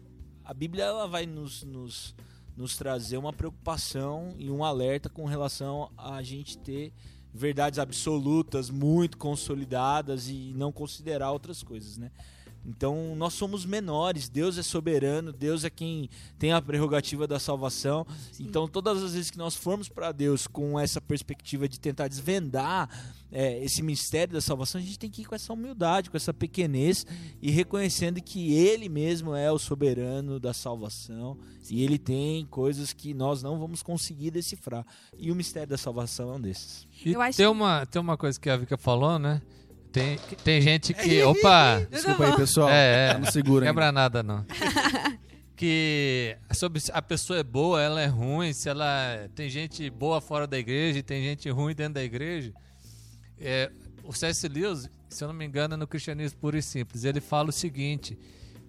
a 0.45 0.53
Bíblia 0.53 0.85
ela 0.85 1.07
vai 1.07 1.27
nos, 1.27 1.63
nos, 1.63 2.15
nos 2.57 2.77
trazer 2.77 3.17
uma 3.17 3.33
preocupação 3.33 4.35
e 4.37 4.51
um 4.51 4.65
alerta 4.65 5.09
com 5.09 5.25
relação 5.27 5.91
a 5.97 6.21
gente 6.23 6.59
ter 6.59 6.93
verdades 7.33 7.79
absolutas 7.79 8.69
muito 8.69 9.17
consolidadas 9.17 10.29
e 10.29 10.53
não 10.57 10.73
considerar 10.73 11.31
outras 11.31 11.63
coisas, 11.63 11.97
né? 11.97 12.11
Então 12.67 13.15
nós 13.17 13.33
somos 13.35 13.65
menores, 13.65 14.29
Deus 14.29 14.59
é 14.59 14.63
soberano, 14.63 15.33
Deus 15.33 15.63
é 15.65 15.71
quem 15.71 16.11
tem 16.39 16.53
a 16.53 16.61
prerrogativa 16.61 17.27
da 17.27 17.39
salvação. 17.39 18.05
Então 18.41 18.67
todas 18.67 19.03
as 19.03 19.13
vezes 19.15 19.31
que 19.31 19.39
nós 19.39 19.55
formos 19.55 19.89
para 19.89 20.11
Deus 20.11 20.47
com 20.47 20.79
essa 20.79 21.01
perspectiva 21.01 21.69
de 21.69 21.79
tentar 21.79 22.09
desvendar 22.09 22.89
é, 23.31 23.63
esse 23.65 23.83
mistério 23.83 24.35
da 24.35 24.41
salvação, 24.41 24.81
a 24.81 24.85
gente 24.85 24.99
tem 24.99 25.11
que 25.11 25.23
ir 25.23 25.25
com 25.27 25.35
essa 25.35 25.53
humildade, 25.53 26.11
com 26.11 26.17
essa 26.17 26.33
pequenez 26.35 27.07
e 27.41 27.51
reconhecendo 27.51 28.21
que 28.21 28.53
Ele 28.55 28.89
mesmo 28.89 29.35
é 29.35 29.51
o 29.53 29.59
soberano 29.59 30.41
da 30.41 30.53
salvação 30.53 31.37
e 31.71 31.83
Ele 31.83 31.99
tem 31.99 32.47
coisas 32.47 32.93
que 32.93 33.13
nós 33.15 33.43
não 33.43 33.59
vamos 33.59 33.83
conseguir 33.83 34.31
decifrar. 34.31 34.85
E 35.17 35.31
o 35.31 35.35
mistério 35.37 35.69
da 35.69 35.77
salvação 35.79 36.33
é 36.33 36.37
um 36.37 36.41
desses. 36.41 36.87
E 37.05 37.13
Eu 37.13 37.21
acho 37.21 37.37
tem, 37.37 37.47
que- 37.47 37.53
uma, 37.53 37.87
tem 37.87 38.01
uma 38.03 38.17
coisa 38.17 38.39
que 38.41 38.49
a 38.51 38.57
Vika 38.57 38.77
falou, 38.77 39.19
né? 39.19 39.41
Tem, 39.97 40.19
tem 40.45 40.61
gente 40.61 40.93
que. 40.93 41.23
Opa! 41.23 41.81
Desculpa 41.91 42.27
aí, 42.27 42.37
pessoal. 42.37 42.69
É, 42.69 43.13
é. 43.13 43.19
Não 43.19 43.33
segura 43.33 43.65
ainda. 43.65 43.73
Quebra 43.73 43.91
nada, 43.91 44.23
não. 44.23 44.45
que 45.57 46.37
sobre 46.53 46.83
a 46.93 47.01
pessoa 47.01 47.39
é 47.39 47.43
boa, 47.43 47.81
ela 47.81 48.03
é 48.03 48.07
ruim, 48.07 48.53
se 48.53 48.69
ela. 48.69 48.87
Tem 49.35 49.49
gente 49.49 49.89
boa 49.89 50.21
fora 50.21 50.47
da 50.47 50.59
igreja 50.59 50.99
e 50.99 51.03
tem 51.03 51.25
gente 51.25 51.49
ruim 51.49 51.75
dentro 51.75 51.95
da 51.95 52.05
igreja. 52.05 52.53
É, 53.41 53.73
o 54.05 54.13
C.S. 54.13 54.47
Lewis, 54.47 54.91
se 55.09 55.25
eu 55.25 55.29
não 55.29 55.35
me 55.35 55.47
engano, 55.47 55.73
é 55.73 55.77
no 55.79 55.87
Cristianismo 55.87 56.39
Puro 56.41 56.59
e 56.59 56.63
Simples, 56.63 57.05
ele 57.05 57.23
fala 57.23 57.49
o 57.49 57.53
seguinte: 57.53 58.19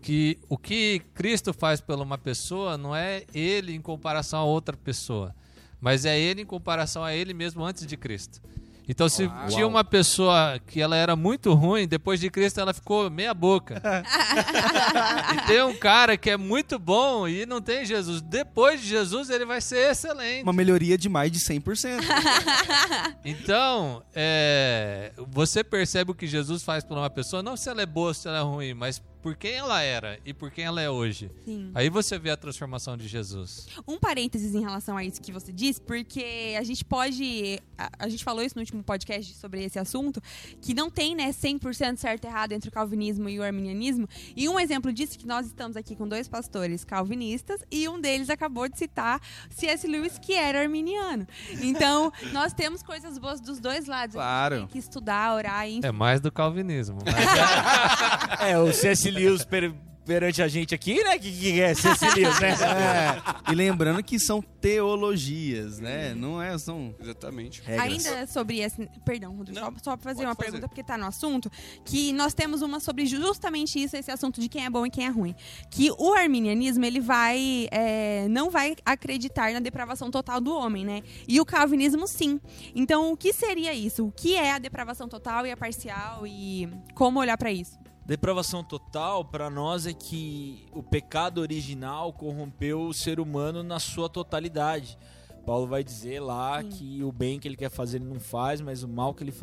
que 0.01 0.39
o 0.47 0.57
que 0.57 1.01
Cristo 1.13 1.51
faz 1.51 1.81
por 1.81 1.99
uma 1.99 2.17
pessoa 2.17 2.77
não 2.77 2.95
é 2.95 3.25
ele 3.33 3.75
em 3.75 3.81
comparação 3.81 4.39
a 4.39 4.45
outra 4.45 4.77
pessoa, 4.77 5.35
mas 5.81 6.05
é 6.05 6.17
ele 6.17 6.43
em 6.43 6.45
comparação 6.45 7.03
a 7.03 7.13
ele 7.13 7.33
mesmo 7.33 7.65
antes 7.65 7.85
de 7.85 7.97
Cristo. 7.97 8.41
Então, 8.87 9.09
se 9.09 9.29
tinha 9.49 9.67
uma 9.67 9.83
pessoa 9.83 10.59
que 10.65 10.81
ela 10.81 10.95
era 10.95 11.15
muito 11.15 11.53
ruim, 11.53 11.87
depois 11.87 12.19
de 12.19 12.29
Cristo 12.29 12.59
ela 12.59 12.73
ficou 12.73 13.09
meia 13.09 13.33
boca. 13.33 13.81
e 15.35 15.47
tem 15.47 15.61
um 15.61 15.75
cara 15.75 16.15
que 16.15 16.29
é 16.29 16.37
muito 16.37 16.79
bom 16.79 17.27
e 17.27 17.45
não 17.45 17.61
tem 17.61 17.83
Jesus. 17.83 18.21
Depois 18.21 18.81
de 18.81 18.87
Jesus, 18.87 19.29
ele 19.29 19.45
vai 19.45 19.59
ser 19.59 19.91
excelente. 19.91 20.43
Uma 20.43 20.53
melhoria 20.53 20.97
de 20.97 21.09
mais 21.09 21.31
de 21.31 21.39
100%. 21.39 21.97
Então, 23.25 24.03
é, 24.15 25.11
você 25.27 25.63
percebe 25.63 26.11
o 26.11 26.15
que 26.15 26.27
Jesus 26.27 26.63
faz 26.63 26.83
por 26.83 26.97
uma 26.97 27.09
pessoa, 27.09 27.43
não 27.43 27.57
se 27.57 27.69
ela 27.69 27.81
é 27.81 27.85
boa 27.85 28.09
ou 28.09 28.13
se 28.13 28.27
ela 28.27 28.37
é 28.37 28.41
ruim, 28.41 28.73
mas 28.73 29.01
por 29.27 29.35
quem 29.35 29.51
ela 29.55 29.81
era 29.81 30.19
e 30.25 30.33
por 30.33 30.49
quem 30.49 30.63
ela 30.63 30.81
é 30.81 30.89
hoje. 30.89 31.29
Sim. 31.43 31.69
Aí 31.75 31.89
você 31.89 32.17
vê 32.17 32.29
a 32.29 32.37
transformação 32.37 32.95
de 32.95 33.07
Jesus. 33.09 33.67
Um 33.87 33.99
parênteses 33.99 34.55
em 34.55 34.61
relação 34.61 34.95
a 34.95 35.03
isso 35.03 35.21
que 35.21 35.31
você 35.33 35.51
disse, 35.51 35.81
porque 35.81 36.55
a 36.57 36.63
gente 36.63 36.85
pode. 36.85 37.59
A, 37.77 37.89
a 37.99 38.07
gente 38.09 38.23
falou 38.23 38.41
isso 38.41 38.55
no 38.55 38.61
último 38.61 38.81
podcast 38.83 39.33
sobre 39.35 39.63
esse 39.65 39.77
assunto, 39.77 40.21
que 40.61 40.73
não 40.73 40.89
tem, 40.89 41.13
né, 41.13 41.29
100% 41.31 41.97
certo 41.97 42.23
e 42.23 42.27
errado 42.27 42.53
entre 42.53 42.69
o 42.69 42.71
calvinismo 42.71 43.27
e 43.27 43.37
o 43.37 43.43
arminianismo. 43.43 44.07
E 44.35 44.47
um 44.47 44.57
exemplo 44.59 44.93
disso 44.93 45.15
é 45.15 45.17
que 45.17 45.27
nós 45.27 45.45
estamos 45.45 45.75
aqui 45.75 45.93
com 45.95 46.07
dois 46.07 46.27
pastores 46.29 46.85
calvinistas 46.85 47.59
e 47.69 47.87
um 47.89 47.99
deles 47.99 48.29
acabou 48.29 48.67
de 48.69 48.77
citar 48.77 49.19
C.S. 49.49 49.85
Lewis, 49.85 50.17
que 50.17 50.33
era 50.33 50.61
arminiano. 50.61 51.27
Então, 51.61 52.13
nós 52.31 52.53
temos 52.53 52.81
coisas 52.81 53.17
boas 53.17 53.41
dos 53.41 53.59
dois 53.59 53.87
lados. 53.87 54.15
A 54.15 54.19
gente 54.19 54.27
Claro. 54.27 54.57
tem 54.59 54.67
que 54.67 54.77
estudar, 54.79 55.33
orar 55.35 55.67
e. 55.67 55.81
É 55.83 55.91
mais 55.91 56.21
do 56.21 56.31
calvinismo. 56.31 56.97
mas- 57.05 57.15
É, 58.39 58.57
o 58.57 58.71
C.S. 58.73 59.09
Lewis 59.19 59.45
per- 59.45 59.73
perante 60.05 60.41
a 60.41 60.47
gente 60.47 60.73
aqui, 60.73 61.03
né? 61.03 61.19
Que, 61.19 61.29
que 61.31 61.59
é 61.61 61.73
C.S. 61.73 62.05
Lewis, 62.15 62.39
né? 62.39 62.55
É, 63.47 63.51
e 63.51 63.55
lembrando 63.55 64.01
que 64.01 64.17
são 64.17 64.41
teologias, 64.41 65.79
né? 65.79 66.13
Não 66.15 66.41
é, 66.41 66.57
são 66.57 66.95
Exatamente. 66.99 67.61
Regras. 67.61 68.05
Ainda 68.07 68.27
sobre 68.27 68.59
esse. 68.59 68.87
Perdão, 69.05 69.35
Rodrigo, 69.35 69.59
Não, 69.59 69.67
só, 69.73 69.77
só 69.83 69.97
pra 69.97 70.11
fazer 70.13 70.23
uma 70.25 70.33
fazer. 70.35 70.45
pergunta, 70.51 70.67
porque 70.69 70.83
tá 70.83 70.97
no 70.97 71.05
assunto. 71.05 71.51
Que 71.85 72.13
nós 72.13 72.33
temos 72.33 72.61
uma 72.61 72.79
sobre 72.79 73.05
justamente 73.05 73.81
isso, 73.81 73.95
esse 73.97 74.09
assunto 74.09 74.39
de 74.39 74.47
quem 74.49 74.65
é 74.65 74.69
bom 74.69 74.85
e 74.85 74.89
quem 74.89 75.05
é 75.05 75.09
ruim. 75.09 75.35
Que 75.69 75.91
o 75.97 76.13
arminianismo, 76.13 76.85
ele 76.85 76.99
vai. 77.01 77.67
é, 77.71 78.27
não 78.29 78.49
vai 78.49 78.75
acreditar 78.85 79.51
na 79.51 79.59
depravação 79.59 80.09
total 80.09 80.39
do 80.39 80.53
homem, 80.55 80.85
né? 80.85 81.01
E 81.27 81.39
o 81.41 81.45
calvinismo, 81.45 82.07
sim. 82.07 82.39
Então, 82.73 83.11
o 83.11 83.17
que 83.17 83.33
seria 83.33 83.73
isso? 83.73 84.05
O 84.07 84.11
que 84.11 84.35
é 84.35 84.53
a 84.53 84.57
depravação 84.59 85.07
total 85.09 85.45
e 85.45 85.51
a 85.51 85.57
parcial? 85.57 86.25
E 86.25 86.69
como 86.95 87.19
olhar 87.19 87.37
pra 87.37 87.51
isso? 87.51 87.77
Depravação 88.07 88.63
total 88.63 89.25
para 89.25 89.49
nós 89.49 89.85
é 89.85 89.91
que 89.91 90.65
o 90.71 90.81
pecado 90.81 91.41
original 91.41 92.13
corrompeu 92.13 92.83
o 92.83 92.93
ser 92.93 93.19
humano 93.19 93.61
na 93.63 93.79
sua 93.79 94.07
totalidade. 94.07 94.97
Paulo 95.45 95.67
vai 95.67 95.83
dizer 95.83 96.21
lá 96.21 96.61
Sim. 96.61 96.69
que 96.69 97.03
o 97.03 97.11
bem 97.11 97.37
que 97.37 97.49
ele 97.49 97.57
quer 97.57 97.69
fazer 97.69 97.97
ele 97.97 98.05
não 98.05 98.17
faz, 98.17 98.61
mas 98.61 98.81
o 98.81 98.87
mal 98.87 99.13
que 99.13 99.25
ele 99.25 99.33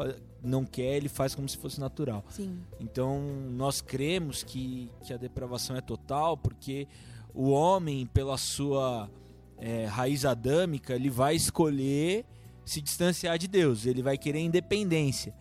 não 0.42 0.64
quer 0.64 0.97
ele 0.97 1.11
faz 1.11 1.35
como 1.35 1.47
se 1.47 1.59
fosse 1.59 1.78
natural. 1.78 2.25
Sim. 2.30 2.59
Então 2.80 3.21
nós 3.50 3.83
cremos 3.83 4.42
que, 4.42 4.90
que 5.02 5.12
a 5.12 5.18
depravação 5.18 5.76
é 5.76 5.83
total 5.83 6.35
porque 6.35 6.88
o 7.35 7.50
homem, 7.50 8.06
pela 8.06 8.38
sua 8.38 9.11
é, 9.59 9.85
raiz 9.85 10.25
adâmica, 10.25 10.94
ele 10.94 11.11
vai 11.11 11.37
escolher 11.37 12.25
se 12.64 12.80
distanciar 12.80 13.37
de 13.37 13.47
Deus, 13.47 13.85
ele 13.85 14.02
vai 14.02 14.16
querer 14.16 14.40
independência. 14.40 15.35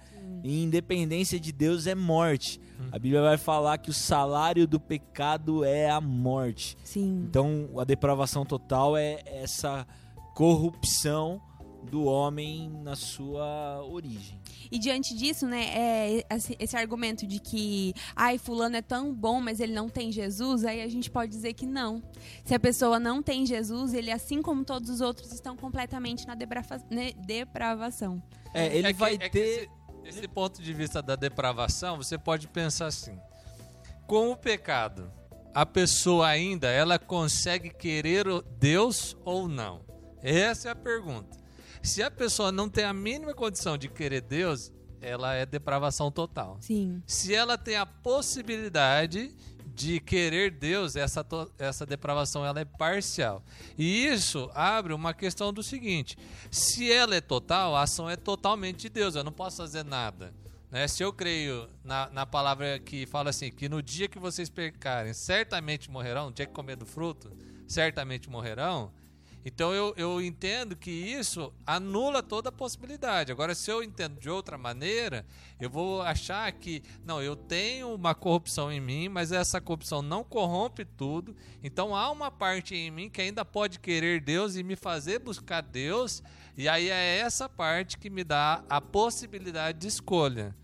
E 0.43 0.61
independência 0.63 1.39
de 1.39 1.51
Deus 1.53 1.87
é 1.87 1.95
morte. 1.95 2.59
A 2.91 2.99
Bíblia 2.99 3.21
vai 3.21 3.37
falar 3.37 3.77
que 3.77 3.89
o 3.89 3.93
salário 3.93 4.67
do 4.67 4.77
pecado 4.79 5.63
é 5.63 5.89
a 5.89 6.01
morte. 6.01 6.77
Sim. 6.83 7.25
Então 7.29 7.69
a 7.77 7.83
depravação 7.85 8.45
total 8.45 8.97
é 8.97 9.21
essa 9.25 9.87
corrupção 10.33 11.41
do 11.89 12.03
homem 12.05 12.69
na 12.83 12.95
sua 12.95 13.81
origem. 13.85 14.39
E 14.71 14.79
diante 14.79 15.15
disso, 15.15 15.45
né, 15.47 15.65
é 15.73 16.25
esse, 16.33 16.55
esse 16.59 16.75
argumento 16.77 17.27
de 17.27 17.39
que, 17.39 17.93
ai, 18.15 18.37
fulano 18.37 18.75
é 18.77 18.81
tão 18.81 19.13
bom, 19.13 19.39
mas 19.41 19.59
ele 19.59 19.73
não 19.73 19.89
tem 19.89 20.11
Jesus, 20.11 20.63
aí 20.65 20.81
a 20.81 20.87
gente 20.87 21.09
pode 21.11 21.31
dizer 21.31 21.53
que 21.53 21.65
não. 21.65 22.01
Se 22.45 22.53
a 22.55 22.59
pessoa 22.59 22.99
não 22.99 23.21
tem 23.21 23.45
Jesus, 23.45 23.93
ele, 23.93 24.11
assim 24.11 24.41
como 24.41 24.63
todos 24.63 24.89
os 24.89 25.01
outros, 25.01 25.31
estão 25.33 25.55
completamente 25.57 26.25
na 26.25 26.35
ne- 26.89 27.13
depravação. 27.25 28.21
É, 28.53 28.67
ele 28.77 28.87
É 28.87 28.93
que- 28.93 28.99
vai 28.99 29.13
é 29.15 29.17
que 29.17 29.29
ter. 29.29 29.39
esse, 29.39 29.69
esse 30.05 30.27
ponto 30.27 30.61
de 30.61 30.73
vista 30.73 31.01
da 31.01 31.15
depravação, 31.15 31.97
você 31.97 32.17
pode 32.17 32.47
pensar 32.47 32.87
assim: 32.87 33.19
com 34.07 34.31
o 34.31 34.37
pecado, 34.37 35.11
a 35.53 35.65
pessoa 35.65 36.27
ainda 36.27 36.67
ela 36.67 36.97
consegue 36.97 37.69
querer 37.69 38.27
o 38.27 38.41
Deus 38.41 39.15
ou 39.23 39.47
não? 39.47 39.85
Essa 40.21 40.69
é 40.69 40.71
a 40.71 40.75
pergunta. 40.75 41.37
Se 41.81 42.01
a 42.01 42.09
pessoa 42.09 42.51
não 42.51 42.69
tem 42.69 42.85
a 42.85 42.93
mínima 42.93 43.33
condição 43.33 43.77
de 43.77 43.89
querer 43.89 44.21
Deus, 44.21 44.71
ela 45.01 45.33
é 45.33 45.45
depravação 45.45 46.09
total. 46.09 46.57
Sim. 46.61 47.03
Se 47.05 47.35
ela 47.35 47.57
tem 47.57 47.75
a 47.75 47.85
possibilidade 47.85 49.35
de 49.75 49.99
querer 49.99 50.51
Deus, 50.51 50.95
essa, 50.95 51.25
essa 51.57 51.85
depravação 51.85 52.45
ela 52.45 52.59
é 52.59 52.65
parcial. 52.65 53.43
E 53.77 54.05
isso 54.05 54.49
abre 54.53 54.93
uma 54.93 55.13
questão 55.13 55.51
do 55.51 55.63
seguinte: 55.63 56.17
se 56.51 56.91
ela 56.91 57.15
é 57.15 57.21
total, 57.21 57.75
a 57.75 57.81
ação 57.81 58.09
é 58.09 58.15
totalmente 58.15 58.81
de 58.81 58.89
Deus, 58.89 59.15
eu 59.15 59.23
não 59.23 59.31
posso 59.31 59.57
fazer 59.57 59.83
nada. 59.83 60.33
Né? 60.69 60.87
Se 60.87 61.03
eu 61.03 61.13
creio 61.13 61.69
na, 61.83 62.09
na 62.09 62.25
palavra 62.25 62.79
que 62.79 63.05
fala 63.05 63.29
assim, 63.29 63.51
que 63.51 63.69
no 63.69 63.81
dia 63.81 64.07
que 64.07 64.17
vocês 64.17 64.49
pecarem, 64.49 65.13
certamente 65.13 65.89
morrerão, 65.89 66.27
no 66.27 66.31
dia 66.33 66.47
que 66.47 66.53
comer 66.53 66.75
do 66.75 66.85
fruto, 66.85 67.31
certamente 67.67 68.29
morrerão. 68.29 68.91
Então 69.45 69.73
eu, 69.73 69.93
eu 69.97 70.21
entendo 70.21 70.75
que 70.75 70.89
isso 70.89 71.53
anula 71.65 72.23
toda 72.23 72.49
a 72.49 72.51
possibilidade. 72.51 73.31
Agora, 73.31 73.53
se 73.53 73.69
eu 73.69 73.83
entendo 73.83 74.19
de 74.19 74.29
outra 74.29 74.57
maneira, 74.57 75.25
eu 75.59 75.69
vou 75.69 76.01
achar 76.01 76.49
que, 76.53 76.81
não, 77.05 77.21
eu 77.21 77.35
tenho 77.35 77.93
uma 77.93 78.15
corrupção 78.15 78.71
em 78.71 78.79
mim, 78.79 79.09
mas 79.09 79.31
essa 79.31 79.59
corrupção 79.59 80.01
não 80.01 80.23
corrompe 80.23 80.85
tudo. 80.85 81.35
Então 81.61 81.95
há 81.95 82.09
uma 82.09 82.31
parte 82.31 82.73
em 82.75 82.89
mim 82.89 83.09
que 83.09 83.21
ainda 83.21 83.43
pode 83.43 83.79
querer 83.79 84.21
Deus 84.21 84.55
e 84.55 84.63
me 84.63 84.75
fazer 84.75 85.19
buscar 85.19 85.61
Deus. 85.61 86.23
E 86.57 86.69
aí 86.69 86.89
é 86.89 87.17
essa 87.17 87.49
parte 87.49 87.97
que 87.97 88.09
me 88.09 88.23
dá 88.23 88.63
a 88.69 88.79
possibilidade 88.79 89.79
de 89.79 89.87
escolha. 89.87 90.55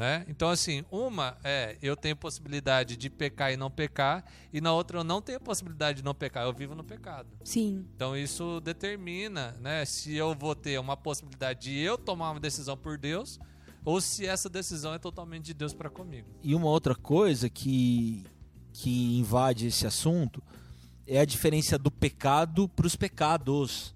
Né? 0.00 0.24
Então, 0.28 0.48
assim, 0.48 0.82
uma 0.90 1.36
é 1.44 1.76
eu 1.82 1.94
tenho 1.94 2.16
possibilidade 2.16 2.96
de 2.96 3.10
pecar 3.10 3.52
e 3.52 3.56
não 3.58 3.70
pecar, 3.70 4.24
e 4.50 4.58
na 4.58 4.72
outra 4.72 5.00
eu 5.00 5.04
não 5.04 5.20
tenho 5.20 5.38
possibilidade 5.38 5.98
de 5.98 6.02
não 6.02 6.14
pecar, 6.14 6.46
eu 6.46 6.54
vivo 6.54 6.74
no 6.74 6.82
pecado. 6.82 7.28
Sim. 7.44 7.84
Então 7.94 8.16
isso 8.16 8.62
determina, 8.62 9.54
né, 9.60 9.84
se 9.84 10.16
eu 10.16 10.34
vou 10.34 10.54
ter 10.54 10.80
uma 10.80 10.96
possibilidade 10.96 11.68
de 11.68 11.78
eu 11.78 11.98
tomar 11.98 12.30
uma 12.30 12.40
decisão 12.40 12.78
por 12.78 12.96
Deus 12.96 13.38
ou 13.84 14.00
se 14.00 14.26
essa 14.26 14.48
decisão 14.48 14.94
é 14.94 14.98
totalmente 14.98 15.44
de 15.44 15.52
Deus 15.52 15.74
para 15.74 15.90
comigo. 15.90 16.28
E 16.42 16.54
uma 16.54 16.68
outra 16.68 16.94
coisa 16.94 17.50
que, 17.50 18.24
que 18.72 19.18
invade 19.18 19.66
esse 19.66 19.86
assunto 19.86 20.42
é 21.06 21.20
a 21.20 21.26
diferença 21.26 21.76
do 21.78 21.90
pecado 21.90 22.66
para 22.70 22.86
os 22.86 22.96
pecados. 22.96 23.94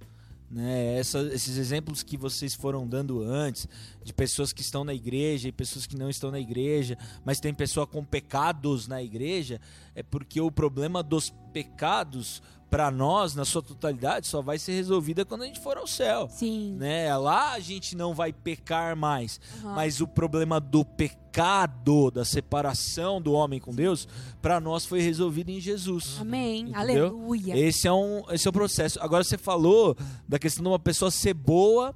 Né? 0.55 0.99
Essa- 1.01 1.19
esses 1.35 1.57
exemplos 1.57 2.05
que 2.05 2.17
vocês 2.17 2.55
foram 2.55 2.87
dando 2.87 3.25
antes, 3.25 3.67
de 4.05 4.13
pessoas 4.13 4.53
que 4.53 4.61
estão 4.61 4.85
na 4.85 4.95
igreja 4.95 5.49
e 5.49 5.53
pessoas 5.53 5.85
que 5.85 5.97
não 5.97 6.09
estão 6.09 6.31
na 6.31 6.39
igreja, 6.39 6.97
mas 7.25 7.41
tem 7.41 7.53
pessoa 7.53 7.89
com 7.89 8.05
pecados 8.05 8.87
na 8.87 9.03
igreja, 9.03 9.61
é 9.95 10.03
porque 10.03 10.41
o 10.41 10.51
problema 10.51 11.03
dos 11.03 11.33
pecados, 11.53 12.43
para 12.69 12.91
nós, 12.91 13.37
na 13.37 13.45
sua 13.45 13.63
totalidade, 13.63 14.27
só 14.27 14.43
vai 14.43 14.59
ser 14.59 14.73
resolvida 14.73 15.25
quando 15.25 15.43
a 15.43 15.47
gente 15.47 15.61
for 15.61 15.77
ao 15.77 15.87
céu 15.87 16.29
Sim. 16.29 16.75
né? 16.77 17.17
Lá 17.17 17.53
a 17.53 17.61
gente 17.61 17.97
não 17.97 18.13
vai 18.13 18.33
pecar 18.33 18.97
mais, 18.97 19.41
Aham. 19.61 19.75
mas 19.77 20.01
o 20.01 20.09
problema 20.09 20.59
do 20.59 20.85
pecado, 20.85 22.11
da 22.11 22.25
separação 22.25 23.23
do 23.23 23.33
homem 23.33 23.61
com 23.61 23.73
Deus, 23.73 24.09
para 24.43 24.59
nós 24.61 24.85
foi 24.85 25.01
resolvido 25.01 25.51
em 25.51 25.61
Jesus. 25.61 26.17
Amém. 26.21 26.63
Entendeu? 26.63 27.07
Aleluia. 27.07 27.57
Esse 27.57 27.87
é 27.87 27.93
um, 27.93 28.25
esse 28.31 28.49
é 28.49 28.51
o 28.51 28.53
processo. 28.53 28.99
Agora 29.01 29.23
você 29.23 29.39
falou 29.39 29.97
da 30.29 30.39
questão 30.39 30.65
de 30.65 30.69
uma 30.69 30.79
pessoa 30.79 31.13
ser 31.13 31.35
boa 31.35 31.95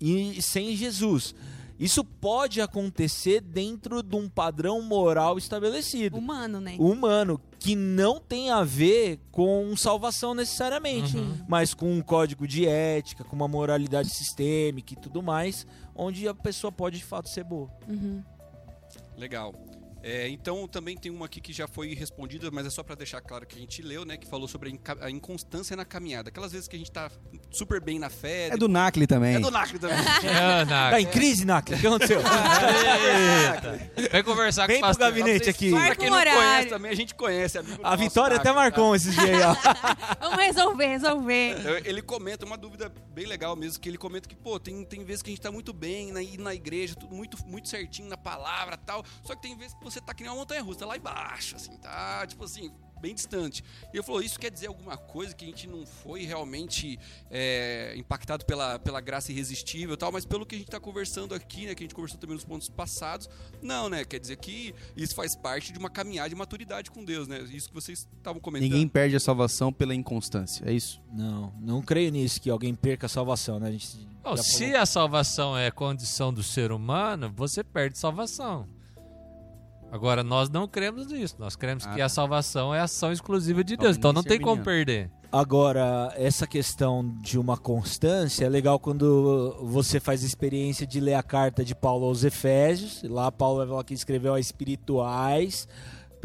e 0.00 0.42
sem 0.42 0.74
Jesus. 0.74 1.34
Isso 1.78 2.02
pode 2.02 2.60
acontecer 2.60 3.40
dentro 3.40 4.02
de 4.02 4.16
um 4.16 4.28
padrão 4.28 4.80
moral 4.80 5.36
estabelecido 5.36 6.16
Humano, 6.16 6.60
né? 6.60 6.76
humano 6.78 7.40
que 7.58 7.76
não 7.76 8.18
tem 8.18 8.50
a 8.50 8.62
ver 8.64 9.20
com 9.30 9.76
salvação 9.76 10.34
necessariamente, 10.34 11.16
Uhum. 11.16 11.44
mas 11.48 11.74
com 11.74 11.92
um 11.92 12.00
código 12.00 12.46
de 12.46 12.66
ética, 12.66 13.24
com 13.24 13.36
uma 13.36 13.48
moralidade 13.48 14.08
sistêmica 14.10 14.94
e 14.94 14.96
tudo 14.96 15.22
mais, 15.22 15.66
onde 15.94 16.26
a 16.28 16.34
pessoa 16.34 16.70
pode 16.72 16.98
de 16.98 17.04
fato 17.04 17.28
ser 17.28 17.44
boa. 17.44 17.68
Uhum. 17.88 18.22
Legal. 19.16 19.54
É, 20.08 20.28
então 20.28 20.68
também 20.68 20.96
tem 20.96 21.10
uma 21.10 21.26
aqui 21.26 21.40
que 21.40 21.52
já 21.52 21.66
foi 21.66 21.92
respondida, 21.92 22.48
mas 22.52 22.64
é 22.64 22.70
só 22.70 22.80
pra 22.84 22.94
deixar 22.94 23.20
claro 23.20 23.44
que 23.44 23.56
a 23.56 23.58
gente 23.58 23.82
leu, 23.82 24.04
né? 24.04 24.16
Que 24.16 24.24
falou 24.28 24.46
sobre 24.46 24.68
a, 24.68 24.72
inca- 24.72 24.96
a 25.00 25.10
inconstância 25.10 25.74
na 25.74 25.84
caminhada. 25.84 26.28
Aquelas 26.28 26.52
vezes 26.52 26.68
que 26.68 26.76
a 26.76 26.78
gente 26.78 26.92
tá 26.92 27.10
super 27.50 27.80
bem 27.80 27.98
na 27.98 28.08
fé. 28.08 28.50
É 28.52 28.56
do 28.56 28.68
Nacli 28.68 29.04
também. 29.08 29.34
É 29.34 29.40
do 29.40 29.50
NAC 29.50 29.76
também. 29.80 29.98
Ana, 30.30 30.90
Tá 30.90 31.00
em 31.00 31.06
crise, 31.06 31.44
Nak? 31.44 31.74
O 31.74 31.78
que 31.80 31.84
aconteceu? 31.88 32.20
Eita. 32.86 33.90
Vem 34.12 34.22
conversar 34.22 34.66
Vem 34.68 34.80
com 34.80 34.86
o 34.86 34.90
pro 34.90 34.98
pastor. 34.98 35.06
gabinete 35.18 35.50
aqui. 35.50 35.70
Pra 35.70 35.96
quem 35.96 36.08
não 36.10 36.18
conhece 36.22 36.68
também, 36.68 36.90
a 36.90 36.94
gente 36.94 37.14
conhece. 37.14 37.58
Amigo 37.58 37.80
A 37.82 37.96
Vitória 37.96 38.36
Nac, 38.36 38.40
até 38.46 38.50
tá? 38.50 38.54
marcou 38.54 38.94
esses 38.94 39.14
dias 39.14 39.28
aí, 39.28 39.42
ó. 39.42 39.56
Vamos 40.20 40.36
resolver, 40.44 40.86
resolver. 40.86 41.82
Ele 41.84 42.00
comenta 42.02 42.46
uma 42.46 42.56
dúvida 42.56 42.92
bem 43.12 43.26
legal 43.26 43.56
mesmo, 43.56 43.80
que 43.80 43.88
ele 43.88 43.98
comenta 43.98 44.28
que, 44.28 44.36
pô, 44.36 44.60
tem, 44.60 44.84
tem 44.84 45.04
vezes 45.04 45.22
que 45.22 45.30
a 45.30 45.32
gente 45.32 45.42
tá 45.42 45.50
muito 45.50 45.72
bem 45.72 46.12
na, 46.12 46.20
na 46.44 46.54
igreja, 46.54 46.94
tudo 46.94 47.14
muito, 47.14 47.36
muito 47.46 47.68
certinho 47.68 48.08
na 48.08 48.16
palavra 48.16 48.76
tal, 48.76 49.04
só 49.24 49.34
que 49.34 49.42
tem 49.42 49.56
vezes 49.56 49.74
que 49.74 49.82
você 49.82 49.95
tá 50.00 50.14
que 50.14 50.22
nem 50.22 50.30
uma 50.30 50.38
montanha 50.38 50.62
russa, 50.62 50.80
tá 50.80 50.86
lá 50.86 50.96
embaixo, 50.96 51.56
assim, 51.56 51.76
tá, 51.76 52.26
tipo 52.26 52.44
assim, 52.44 52.70
bem 53.00 53.14
distante. 53.14 53.62
E 53.92 53.96
ele 53.96 54.02
falou, 54.02 54.22
isso 54.22 54.38
quer 54.38 54.50
dizer 54.50 54.66
alguma 54.68 54.96
coisa 54.96 55.34
que 55.34 55.44
a 55.44 55.48
gente 55.48 55.66
não 55.66 55.86
foi 55.86 56.24
realmente 56.24 56.98
é, 57.30 57.94
impactado 57.96 58.44
pela, 58.44 58.78
pela 58.78 59.00
graça 59.00 59.30
irresistível 59.32 59.94
e 59.94 59.96
tal, 59.96 60.10
mas 60.10 60.24
pelo 60.24 60.46
que 60.46 60.54
a 60.54 60.58
gente 60.58 60.70
tá 60.70 60.80
conversando 60.80 61.34
aqui, 61.34 61.66
né, 61.66 61.74
que 61.74 61.82
a 61.82 61.84
gente 61.84 61.94
conversou 61.94 62.18
também 62.18 62.34
nos 62.34 62.44
pontos 62.44 62.68
passados, 62.68 63.28
não, 63.62 63.88
né, 63.88 64.04
quer 64.04 64.18
dizer 64.18 64.36
que 64.36 64.74
isso 64.96 65.14
faz 65.14 65.36
parte 65.36 65.72
de 65.72 65.78
uma 65.78 65.90
caminhada 65.90 66.28
de 66.28 66.34
maturidade 66.34 66.90
com 66.90 67.04
Deus, 67.04 67.28
né, 67.28 67.40
isso 67.52 67.68
que 67.68 67.74
vocês 67.74 68.08
estavam 68.16 68.40
comentando. 68.40 68.70
Ninguém 68.70 68.88
perde 68.88 69.16
a 69.16 69.20
salvação 69.20 69.72
pela 69.72 69.94
inconstância, 69.94 70.64
é 70.68 70.72
isso? 70.72 71.00
Não, 71.12 71.52
não 71.60 71.82
creio 71.82 72.10
nisso, 72.10 72.40
que 72.40 72.50
alguém 72.50 72.74
perca 72.74 73.06
a 73.06 73.08
salvação, 73.08 73.58
né? 73.58 73.68
A 73.68 73.72
gente 73.72 73.86
já 74.34 74.36
se 74.42 74.74
a 74.74 74.84
salvação 74.84 75.56
é 75.56 75.70
condição 75.70 76.32
do 76.32 76.42
ser 76.42 76.72
humano, 76.72 77.32
você 77.34 77.62
perde 77.62 77.96
salvação. 77.96 78.66
Agora, 79.90 80.22
nós 80.22 80.48
não 80.50 80.66
cremos 80.68 81.06
nisso. 81.06 81.36
Nós 81.38 81.56
cremos 81.56 81.86
Ah, 81.86 81.90
que 81.90 81.98
tá. 81.98 82.04
a 82.04 82.08
salvação 82.08 82.74
é 82.74 82.80
ação 82.80 83.12
exclusiva 83.12 83.62
de 83.64 83.76
Deus. 83.76 83.96
Então 83.96 84.12
não 84.12 84.22
tem 84.22 84.40
como 84.40 84.62
perder. 84.62 85.10
Agora, 85.32 86.12
essa 86.16 86.46
questão 86.46 87.14
de 87.20 87.38
uma 87.38 87.56
constância 87.56 88.44
é 88.44 88.48
legal 88.48 88.78
quando 88.78 89.56
você 89.62 89.98
faz 90.00 90.22
a 90.22 90.26
experiência 90.26 90.86
de 90.86 90.98
ler 91.00 91.14
a 91.14 91.22
carta 91.22 91.64
de 91.64 91.74
Paulo 91.74 92.06
aos 92.06 92.24
Efésios. 92.24 93.02
Lá 93.04 93.30
Paulo 93.30 93.58
vai 93.58 93.66
falar 93.66 93.84
que 93.84 93.94
escreveu 93.94 94.34
a 94.34 94.40
espirituais, 94.40 95.68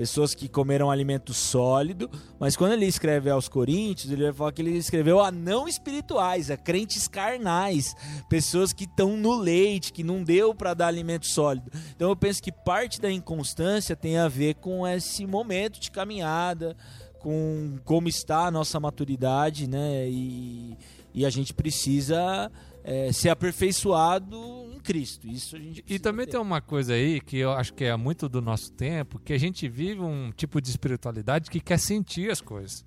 pessoas 0.01 0.33
que 0.33 0.49
comeram 0.49 0.89
alimento 0.89 1.31
sólido. 1.31 2.09
Mas 2.39 2.57
quando 2.57 2.71
ele 2.71 2.87
escreve 2.87 3.29
aos 3.29 3.47
Coríntios, 3.47 4.11
ele 4.11 4.23
vai 4.23 4.33
falar 4.33 4.51
que 4.51 4.59
ele 4.59 4.75
escreveu 4.75 5.19
a 5.19 5.29
não 5.31 5.67
espirituais, 5.67 6.49
a 6.49 6.57
crentes 6.57 7.07
carnais, 7.07 7.95
pessoas 8.27 8.73
que 8.73 8.85
estão 8.85 9.15
no 9.15 9.37
leite, 9.37 9.93
que 9.93 10.03
não 10.03 10.23
deu 10.23 10.55
para 10.55 10.73
dar 10.73 10.87
alimento 10.87 11.27
sólido. 11.27 11.71
Então 11.95 12.09
eu 12.09 12.15
penso 12.15 12.41
que 12.41 12.51
parte 12.51 12.99
da 12.99 13.11
inconstância 13.11 13.95
tem 13.95 14.17
a 14.17 14.27
ver 14.27 14.55
com 14.55 14.87
esse 14.87 15.27
momento 15.27 15.79
de 15.79 15.91
caminhada, 15.91 16.75
com 17.19 17.77
como 17.85 18.09
está 18.09 18.47
a 18.47 18.51
nossa 18.51 18.79
maturidade, 18.79 19.67
né? 19.67 20.09
E, 20.09 20.75
e 21.13 21.25
a 21.25 21.29
gente 21.29 21.53
precisa 21.53 22.51
é, 22.83 23.11
ser 23.11 23.29
aperfeiçoado 23.29 24.35
em 24.73 24.79
Cristo. 24.79 25.27
Isso 25.27 25.55
a 25.55 25.59
gente 25.59 25.83
E 25.87 25.99
também 25.99 26.25
ter. 26.25 26.33
tem 26.33 26.39
uma 26.39 26.61
coisa 26.61 26.93
aí 26.93 27.19
que 27.19 27.37
eu 27.37 27.51
acho 27.51 27.73
que 27.73 27.83
é 27.83 27.95
muito 27.95 28.27
do 28.27 28.41
nosso 28.41 28.71
tempo, 28.71 29.19
que 29.19 29.33
a 29.33 29.37
gente 29.37 29.67
vive 29.67 30.01
um 30.01 30.31
tipo 30.31 30.61
de 30.61 30.69
espiritualidade 30.69 31.49
que 31.49 31.59
quer 31.59 31.79
sentir 31.79 32.31
as 32.31 32.41
coisas. 32.41 32.85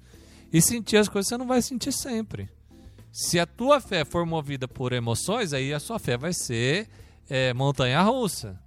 E 0.53 0.61
sentir 0.61 0.97
as 0.97 1.09
coisas 1.09 1.29
você 1.29 1.37
não 1.37 1.47
vai 1.47 1.61
sentir 1.63 1.93
sempre. 1.93 2.49
Se 3.13 3.39
a 3.39 3.47
tua 3.47 3.81
fé 3.81 4.05
for 4.05 4.27
movida 4.27 4.67
por 4.67 4.93
emoções, 4.93 5.53
aí 5.53 5.73
a 5.73 5.79
sua 5.81 5.99
fé 5.99 6.17
vai 6.17 6.33
ser 6.33 6.89
é, 7.29 7.53
montanha 7.55 8.03
russa. 8.03 8.59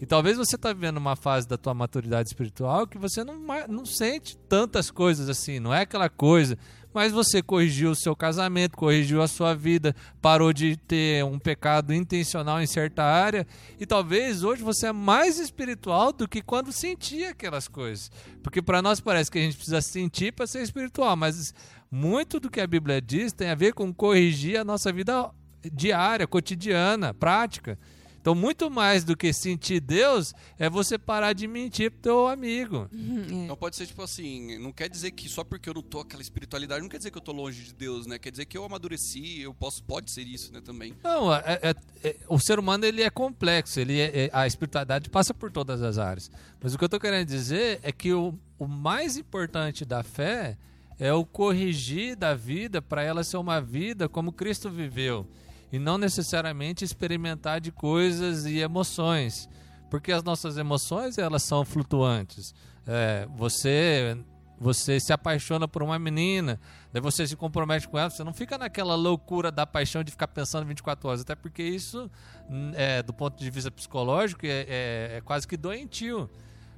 E 0.00 0.06
talvez 0.06 0.36
você 0.36 0.56
está 0.56 0.72
vivendo 0.72 0.96
uma 0.96 1.14
fase 1.16 1.46
da 1.46 1.56
tua 1.56 1.72
maturidade 1.72 2.28
espiritual 2.28 2.86
que 2.86 2.98
você 2.98 3.22
não, 3.22 3.38
não 3.68 3.86
sente 3.86 4.36
tantas 4.36 4.90
coisas 4.90 5.28
assim, 5.28 5.60
não 5.60 5.72
é 5.72 5.82
aquela 5.82 6.08
coisa. 6.08 6.58
Mas 6.94 7.10
você 7.10 7.42
corrigiu 7.42 7.90
o 7.90 7.96
seu 7.96 8.14
casamento, 8.14 8.76
corrigiu 8.76 9.20
a 9.20 9.26
sua 9.26 9.52
vida, 9.52 9.96
parou 10.22 10.52
de 10.52 10.76
ter 10.76 11.24
um 11.24 11.40
pecado 11.40 11.92
intencional 11.92 12.62
em 12.62 12.66
certa 12.66 13.02
área. 13.02 13.44
E 13.80 13.84
talvez 13.84 14.44
hoje 14.44 14.62
você 14.62 14.86
é 14.86 14.92
mais 14.92 15.40
espiritual 15.40 16.12
do 16.12 16.28
que 16.28 16.40
quando 16.40 16.72
sentia 16.72 17.30
aquelas 17.30 17.66
coisas. 17.66 18.12
Porque 18.44 18.62
para 18.62 18.80
nós 18.80 19.00
parece 19.00 19.28
que 19.28 19.38
a 19.38 19.42
gente 19.42 19.56
precisa 19.56 19.80
sentir 19.80 20.32
para 20.32 20.46
ser 20.46 20.62
espiritual, 20.62 21.16
mas 21.16 21.52
muito 21.90 22.38
do 22.38 22.48
que 22.48 22.60
a 22.60 22.66
Bíblia 22.66 23.02
diz 23.02 23.32
tem 23.32 23.50
a 23.50 23.54
ver 23.56 23.74
com 23.74 23.92
corrigir 23.92 24.56
a 24.56 24.64
nossa 24.64 24.92
vida 24.92 25.30
diária, 25.72 26.28
cotidiana, 26.28 27.12
prática. 27.12 27.76
Então, 28.24 28.34
muito 28.34 28.70
mais 28.70 29.04
do 29.04 29.14
que 29.14 29.34
sentir 29.34 29.80
Deus 29.80 30.32
é 30.58 30.70
você 30.70 30.96
parar 30.96 31.34
de 31.34 31.46
mentir 31.46 31.90
pro 31.90 32.00
teu 32.00 32.26
amigo. 32.26 32.88
Uhum, 32.90 33.44
Então 33.44 33.54
pode 33.54 33.76
ser 33.76 33.86
tipo 33.86 34.00
assim, 34.00 34.56
não 34.56 34.72
quer 34.72 34.88
dizer 34.88 35.10
que 35.10 35.28
só 35.28 35.44
porque 35.44 35.68
eu 35.68 35.74
não 35.74 35.82
tô 35.82 36.00
aquela 36.00 36.22
espiritualidade, 36.22 36.80
não 36.80 36.88
quer 36.88 36.96
dizer 36.96 37.10
que 37.10 37.18
eu 37.18 37.22
tô 37.22 37.32
longe 37.32 37.62
de 37.62 37.74
Deus, 37.74 38.06
né? 38.06 38.18
Quer 38.18 38.30
dizer 38.30 38.46
que 38.46 38.56
eu 38.56 38.64
amadureci, 38.64 39.42
eu 39.42 39.52
posso, 39.52 39.84
pode 39.84 40.10
ser 40.10 40.22
isso, 40.22 40.50
né, 40.54 40.62
também. 40.64 40.94
Não, 41.04 41.34
é- 41.34 41.58
é- 41.62 41.74
é- 42.02 42.16
o 42.26 42.38
ser 42.38 42.58
humano 42.58 42.86
ele 42.86 43.02
é 43.02 43.10
complexo, 43.10 43.78
ele 43.78 44.00
é- 44.00 44.24
é- 44.24 44.30
a 44.32 44.46
espiritualidade 44.46 45.10
passa 45.10 45.34
por 45.34 45.52
todas 45.52 45.82
as 45.82 45.98
áreas. 45.98 46.30
Mas 46.62 46.72
o 46.72 46.78
que 46.78 46.84
eu 46.84 46.86
estou 46.86 46.98
querendo 47.00 47.28
dizer 47.28 47.78
é 47.82 47.92
que 47.92 48.14
o, 48.14 48.32
o 48.58 48.66
mais 48.66 49.18
importante 49.18 49.84
da 49.84 50.02
fé 50.02 50.56
é 50.98 51.12
o 51.12 51.26
corrigir 51.26 52.16
da 52.16 52.34
vida 52.34 52.80
para 52.80 53.02
ela 53.02 53.22
ser 53.22 53.36
uma 53.36 53.60
vida 53.60 54.08
como 54.08 54.32
Cristo 54.32 54.70
viveu. 54.70 55.26
E 55.72 55.78
não 55.78 55.98
necessariamente 55.98 56.84
experimentar 56.84 57.60
de 57.60 57.72
coisas 57.72 58.46
e 58.46 58.58
emoções, 58.58 59.48
porque 59.90 60.12
as 60.12 60.22
nossas 60.22 60.56
emoções 60.56 61.18
elas 61.18 61.42
são 61.42 61.64
flutuantes. 61.64 62.54
É, 62.86 63.26
você 63.36 64.16
você 64.58 65.00
se 65.00 65.12
apaixona 65.12 65.66
por 65.66 65.82
uma 65.82 65.98
menina, 65.98 66.60
daí 66.92 67.02
você 67.02 67.26
se 67.26 67.36
compromete 67.36 67.88
com 67.88 67.98
ela, 67.98 68.08
você 68.08 68.22
não 68.22 68.32
fica 68.32 68.56
naquela 68.56 68.94
loucura 68.94 69.50
da 69.50 69.66
paixão 69.66 70.02
de 70.02 70.12
ficar 70.12 70.28
pensando 70.28 70.66
24 70.66 71.08
horas, 71.08 71.20
até 71.20 71.34
porque 71.34 71.62
isso, 71.62 72.10
hum, 72.48 72.70
é, 72.74 73.02
do 73.02 73.12
ponto 73.12 73.38
de 73.38 73.50
vista 73.50 73.70
psicológico, 73.70 74.46
é, 74.46 74.66
é, 74.68 75.16
é 75.16 75.20
quase 75.24 75.46
que 75.46 75.56
doentio. 75.56 76.30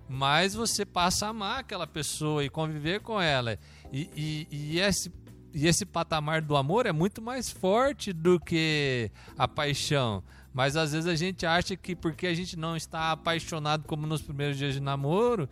Mas 0.09 0.55
você 0.55 0.87
passa 0.87 1.27
a 1.27 1.29
amar 1.31 1.61
aquela 1.61 1.87
pessoa 1.87 2.45
e 2.45 2.49
conviver 2.49 3.01
com 3.01 3.21
ela. 3.21 3.59
E, 3.93 4.09
e, 4.17 4.49
e 4.51 4.81
esse 4.81 5.11
e 5.57 5.67
esse 5.67 5.87
patamar 5.87 6.43
do 6.43 6.55
amor 6.55 6.85
é 6.85 6.93
muito 6.93 7.23
mais 7.23 7.49
forte 7.49 8.13
do 8.13 8.39
que 8.39 9.11
a 9.39 9.49
paixão. 9.49 10.23
Mas 10.53 10.77
às 10.77 10.93
vezes 10.93 11.09
a 11.09 11.15
gente 11.15 11.47
acha 11.47 11.75
que 11.75 11.97
porque 11.97 12.27
a 12.27 12.35
gente 12.35 12.59
não 12.59 12.77
está 12.77 13.11
apaixonado 13.13 13.85
como 13.87 14.07
nos 14.07 14.21
primeiros 14.21 14.59
dias 14.59 14.75
de 14.75 14.81
namoro, 14.81 15.49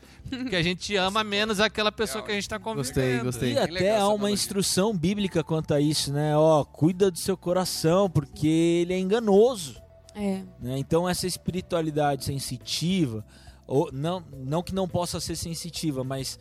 que 0.51 0.55
a 0.55 0.63
gente 0.63 0.95
ama 0.97 1.25
menos 1.25 1.59
aquela 1.59 1.91
pessoa 1.91 2.23
que 2.23 2.31
a 2.31 2.35
gente 2.35 2.43
está 2.43 2.59
convivendo. 2.59 3.25
Gostei, 3.25 3.53
gostei. 3.53 3.53
E 3.55 3.59
até 3.59 3.99
há 3.99 4.07
uma 4.09 4.31
instrução 4.31 4.95
bíblica 4.95 5.43
quanto 5.43 5.73
a 5.73 5.81
isso, 5.81 6.13
né? 6.13 6.37
Ó, 6.37 6.63
cuida 6.67 7.11
do 7.11 7.19
seu 7.19 7.35
coração, 7.35 8.11
porque 8.11 8.47
ele 8.47 8.93
é 8.93 8.99
enganoso. 8.99 9.83
É. 10.15 10.43
né? 10.61 10.79
Então 10.79 11.09
essa 11.09 11.27
espiritualidade 11.27 12.27
sensitiva, 12.27 13.25
ou 13.67 13.91
não, 13.91 14.23
não 14.37 14.63
que 14.63 14.75
não 14.75 14.87
possa 14.87 15.19
ser 15.19 15.35
sensitiva, 15.35 16.05
mas 16.05 16.39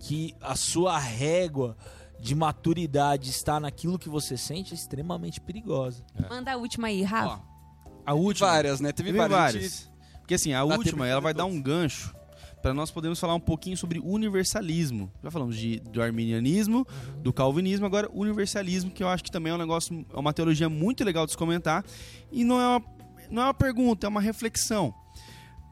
que 0.00 0.34
a 0.38 0.54
sua 0.54 0.98
régua 0.98 1.76
de 2.20 2.34
maturidade 2.34 3.30
está 3.30 3.58
naquilo 3.58 3.98
que 3.98 4.08
você 4.08 4.36
sente 4.36 4.72
é 4.72 4.76
extremamente 4.76 5.40
perigosa. 5.40 6.04
Manda 6.28 6.52
a 6.52 6.56
última 6.56 6.88
aí, 6.88 7.02
Rafa. 7.02 7.40
Ó, 7.42 7.90
A 8.06 8.14
última. 8.14 8.48
várias, 8.48 8.80
né? 8.80 8.92
Teve, 8.92 9.08
Teve 9.12 9.18
várias. 9.18 9.38
A 9.38 9.42
várias. 9.42 9.90
Porque 10.18 10.34
assim, 10.34 10.52
a 10.52 10.64
Dá 10.64 10.76
última, 10.76 11.06
ela 11.08 11.20
vai 11.20 11.34
dar 11.34 11.44
um 11.46 11.60
gancho 11.60 12.14
para 12.62 12.74
nós 12.74 12.90
podermos 12.90 13.18
falar 13.18 13.34
um 13.34 13.40
pouquinho 13.40 13.76
sobre 13.76 13.98
universalismo. 13.98 15.10
Já 15.22 15.30
falamos 15.30 15.56
de, 15.56 15.80
do 15.80 16.02
arminianismo, 16.02 16.86
do 17.22 17.32
calvinismo, 17.32 17.86
agora 17.86 18.08
universalismo, 18.12 18.90
que 18.90 19.02
eu 19.02 19.08
acho 19.08 19.24
que 19.24 19.30
também 19.30 19.50
é 19.50 19.54
um 19.54 19.58
negócio, 19.58 20.04
é 20.12 20.18
uma 20.18 20.32
teologia 20.32 20.68
muito 20.68 21.02
legal 21.02 21.24
de 21.24 21.32
se 21.32 21.38
comentar. 21.38 21.84
E 22.30 22.44
não 22.44 22.60
é 22.60 22.66
uma, 22.66 22.84
não 23.30 23.42
é 23.42 23.44
uma 23.46 23.54
pergunta, 23.54 24.06
é 24.06 24.08
uma 24.08 24.20
reflexão. 24.20 24.94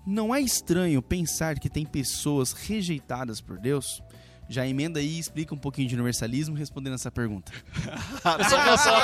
Não 0.06 0.34
é 0.34 0.40
estranho 0.40 1.02
pensar 1.02 1.58
que 1.58 1.68
tem 1.68 1.84
pessoas 1.84 2.52
rejeitadas 2.52 3.42
por 3.42 3.58
Deus? 3.58 4.02
Já 4.48 4.66
emenda 4.66 4.98
aí 4.98 5.16
e 5.16 5.18
explica 5.18 5.54
um 5.54 5.58
pouquinho 5.58 5.86
de 5.88 5.94
universalismo 5.94 6.54
respondendo 6.56 6.94
essa 6.94 7.10
pergunta. 7.10 7.52
Eu 8.24 8.44
só, 8.48 8.66
eu 8.66 8.78
só- 8.78 9.00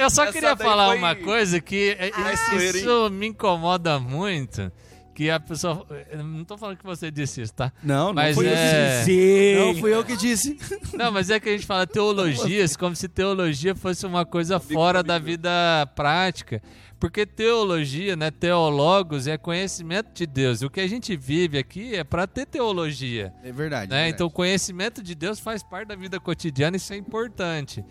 eu 0.00 0.10
só 0.10 0.32
queria 0.32 0.56
falar 0.56 0.86
foi- 0.88 0.98
uma 0.98 1.14
coisa 1.14 1.60
que 1.60 1.96
é- 1.98 2.10
Mais 2.18 2.40
isso, 2.74 3.10
me 3.10 3.26
incomoda 3.26 3.98
muito. 3.98 4.72
Que 5.14 5.28
a 5.28 5.38
pessoa. 5.38 5.84
eu 6.10 6.24
Não 6.24 6.44
tô 6.44 6.56
falando 6.56 6.78
que 6.78 6.84
você 6.84 7.10
disse 7.10 7.42
isso, 7.42 7.52
tá? 7.52 7.70
Não, 7.82 8.06
não 8.06 8.14
Mas 8.14 8.34
fui 8.34 8.46
eu 8.46 8.52
é- 8.54 8.56
que 9.04 9.04
disse. 9.04 9.58
Não 9.58 9.74
fui 9.74 9.94
eu 9.94 10.04
que 10.04 10.16
disse. 10.16 10.58
Não, 10.96 11.12
mas 11.12 11.28
é 11.28 11.38
que 11.38 11.48
a 11.48 11.52
gente 11.52 11.66
fala 11.66 11.86
teologias 11.86 12.74
como 12.76 12.96
se 12.96 13.06
teologia 13.08 13.74
fosse 13.74 14.06
uma 14.06 14.24
coisa 14.24 14.58
fora 14.58 15.02
da 15.02 15.18
vida 15.18 15.50
prática. 15.94 16.62
Porque 17.00 17.24
teologia, 17.24 18.14
né, 18.14 18.30
teologos, 18.30 19.26
é 19.26 19.38
conhecimento 19.38 20.12
de 20.12 20.26
Deus. 20.26 20.60
E 20.60 20.66
o 20.66 20.70
que 20.70 20.80
a 20.80 20.86
gente 20.86 21.16
vive 21.16 21.56
aqui 21.56 21.94
é 21.96 22.04
para 22.04 22.26
ter 22.26 22.44
teologia. 22.44 23.32
É 23.42 23.50
verdade. 23.50 23.86
é 23.90 23.94
né? 23.94 23.96
verdade. 24.02 24.14
Então, 24.14 24.26
o 24.26 24.30
conhecimento 24.30 25.02
de 25.02 25.14
Deus 25.14 25.40
faz 25.40 25.62
parte 25.62 25.88
da 25.88 25.96
vida 25.96 26.20
cotidiana, 26.20 26.76
isso 26.76 26.92
é 26.92 26.96
importante. 26.96 27.82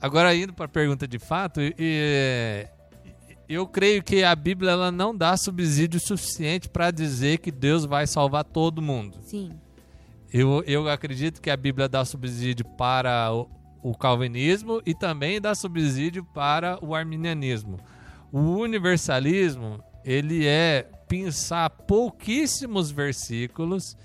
Agora, 0.00 0.34
indo 0.34 0.54
para 0.54 0.64
a 0.64 0.68
pergunta 0.68 1.06
de 1.06 1.18
fato, 1.18 1.60
e- 1.60 1.74
e- 1.78 2.66
eu 3.48 3.66
creio 3.66 4.02
que 4.02 4.24
a 4.24 4.34
Bíblia 4.34 4.72
ela 4.72 4.90
não 4.90 5.14
dá 5.14 5.36
subsídio 5.36 6.00
suficiente 6.00 6.70
para 6.70 6.90
dizer 6.90 7.38
que 7.38 7.52
Deus 7.52 7.84
vai 7.84 8.06
salvar 8.06 8.44
todo 8.44 8.80
mundo. 8.80 9.18
Sim. 9.22 9.50
Eu, 10.32 10.64
eu 10.66 10.88
acredito 10.88 11.40
que 11.40 11.50
a 11.50 11.56
Bíblia 11.56 11.86
dá 11.86 12.02
subsídio 12.04 12.64
para 12.64 13.30
o, 13.32 13.48
o 13.82 13.94
calvinismo 13.94 14.80
e 14.86 14.94
também 14.94 15.38
dá 15.40 15.54
subsídio 15.54 16.24
para 16.24 16.82
o 16.82 16.94
arminianismo. 16.94 17.78
O 18.38 18.58
universalismo, 18.58 19.82
ele 20.04 20.46
é 20.46 20.86
pensar 21.08 21.70
pouquíssimos 21.70 22.90
versículos 22.90 23.96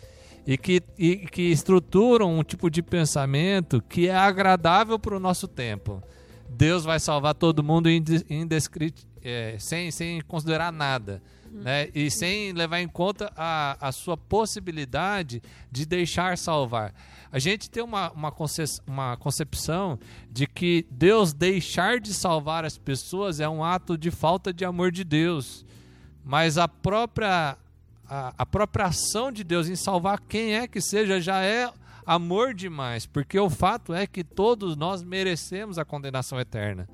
e 0.48 0.58
que, 0.58 0.82
e 0.98 1.18
que 1.18 1.42
estruturam 1.52 2.40
um 2.40 2.42
tipo 2.42 2.70
de 2.70 2.82
pensamento 2.82 3.82
que 3.82 4.08
é 4.08 4.16
agradável 4.16 4.98
para 4.98 5.18
o 5.18 5.20
nosso 5.20 5.50
tempo. 5.50 6.02
Deus 6.50 6.86
vai 6.86 6.98
salvar 6.98 7.36
todo 7.36 7.62
mundo 7.62 7.90
inde- 7.90 8.26
indescri- 8.30 8.94
é, 9.22 9.58
sem, 9.60 9.92
sem 9.92 10.22
considerar 10.22 10.72
nada. 10.72 11.22
Né? 11.54 11.90
E 11.94 12.10
sem 12.10 12.54
levar 12.54 12.80
em 12.80 12.88
conta 12.88 13.32
a, 13.36 13.78
a 13.88 13.92
sua 13.92 14.16
possibilidade 14.16 15.42
de 15.72 15.86
deixar 15.86 16.38
salvar. 16.38 16.94
A 17.32 17.40
gente 17.40 17.70
tem 17.70 17.84
uma, 17.84 18.12
uma, 18.12 18.32
conce- 18.32 18.82
uma 18.88 19.18
concepção 19.18 20.00
de 20.30 20.48
que 20.48 20.86
Deus 20.90 21.34
deixar 21.34 22.00
de 22.00 22.14
salvar 22.14 22.64
as 22.66 22.78
pessoas 22.78 23.40
é 23.40 23.50
um 23.50 23.64
ato 23.64 23.98
de 23.98 24.10
falta 24.12 24.54
de 24.54 24.64
amor 24.64 24.92
de 24.92 25.04
Deus. 25.04 25.66
Mas 26.24 26.58
a 26.58 26.68
própria, 26.68 27.58
a, 28.08 28.34
a 28.38 28.46
própria 28.46 28.86
ação 28.86 29.32
de 29.32 29.44
Deus 29.44 29.68
em 29.68 29.76
salvar 29.76 30.20
quem 30.20 30.56
é 30.56 30.68
que 30.68 30.80
seja 30.80 31.20
já 31.20 31.42
é 31.44 31.72
amor 32.06 32.54
demais, 32.54 33.06
porque 33.06 33.40
o 33.40 33.50
fato 33.50 33.94
é 33.94 34.08
que 34.08 34.24
todos 34.24 34.76
nós 34.76 35.04
merecemos 35.04 35.78
a 35.78 35.86
condenação 35.86 36.40
eterna. 36.40 36.88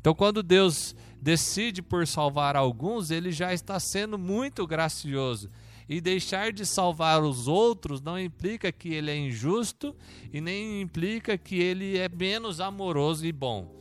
Então, 0.00 0.14
quando 0.14 0.42
Deus 0.42 0.94
decide 1.20 1.82
por 1.82 2.06
salvar 2.06 2.56
alguns, 2.56 3.10
ele 3.10 3.30
já 3.30 3.52
está 3.52 3.78
sendo 3.78 4.18
muito 4.18 4.66
gracioso. 4.66 5.50
E 5.88 6.00
deixar 6.00 6.52
de 6.52 6.64
salvar 6.64 7.22
os 7.22 7.48
outros 7.48 8.00
não 8.00 8.18
implica 8.18 8.70
que 8.70 8.94
ele 8.94 9.10
é 9.10 9.16
injusto 9.16 9.94
e 10.32 10.40
nem 10.40 10.80
implica 10.80 11.36
que 11.36 11.58
ele 11.58 11.98
é 11.98 12.08
menos 12.08 12.60
amoroso 12.60 13.26
e 13.26 13.32
bom. 13.32 13.80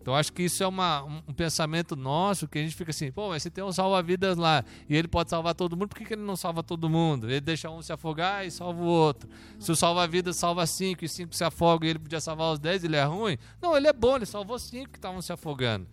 Então 0.00 0.14
acho 0.14 0.32
que 0.32 0.42
isso 0.42 0.62
é 0.62 0.66
uma, 0.66 1.02
um, 1.02 1.34
pensamento 1.34 1.94
nosso 1.94 2.48
que 2.48 2.58
a 2.58 2.62
gente 2.62 2.74
fica 2.74 2.90
assim, 2.90 3.12
pô, 3.12 3.28
mas 3.28 3.42
se 3.42 3.50
tem 3.50 3.62
um 3.62 3.70
salva-vidas 3.70 4.38
lá 4.38 4.64
e 4.88 4.96
ele 4.96 5.06
pode 5.06 5.28
salvar 5.28 5.54
todo 5.54 5.76
mundo, 5.76 5.88
por 5.88 5.98
que, 5.98 6.04
que 6.06 6.14
ele 6.14 6.22
não 6.22 6.36
salva 6.36 6.62
todo 6.62 6.88
mundo? 6.88 7.28
Ele 7.28 7.40
deixa 7.40 7.68
um 7.68 7.82
se 7.82 7.92
afogar 7.92 8.46
e 8.46 8.50
salva 8.50 8.80
o 8.80 8.86
outro. 8.86 9.28
Se 9.58 9.70
o 9.70 9.76
salva-vidas 9.76 10.36
salva 10.36 10.66
cinco 10.66 11.04
e 11.04 11.08
cinco 11.08 11.34
se 11.34 11.44
afogam 11.44 11.86
e 11.86 11.90
ele 11.90 11.98
podia 11.98 12.20
salvar 12.20 12.52
os 12.52 12.58
dez, 12.58 12.82
ele 12.82 12.96
é 12.96 13.04
ruim? 13.04 13.36
Não, 13.60 13.76
ele 13.76 13.86
é 13.86 13.92
bom, 13.92 14.16
ele 14.16 14.24
salvou 14.24 14.58
cinco 14.58 14.90
que 14.90 14.98
estavam 14.98 15.20
se 15.20 15.32
afogando. 15.32 15.86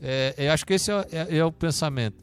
É, 0.00 0.34
eu 0.38 0.52
acho 0.52 0.64
que 0.66 0.74
esse 0.74 0.90
é, 0.90 1.06
é- 1.12 1.36
é 1.38 1.44
o 1.44 1.52
pensamento. 1.52 2.16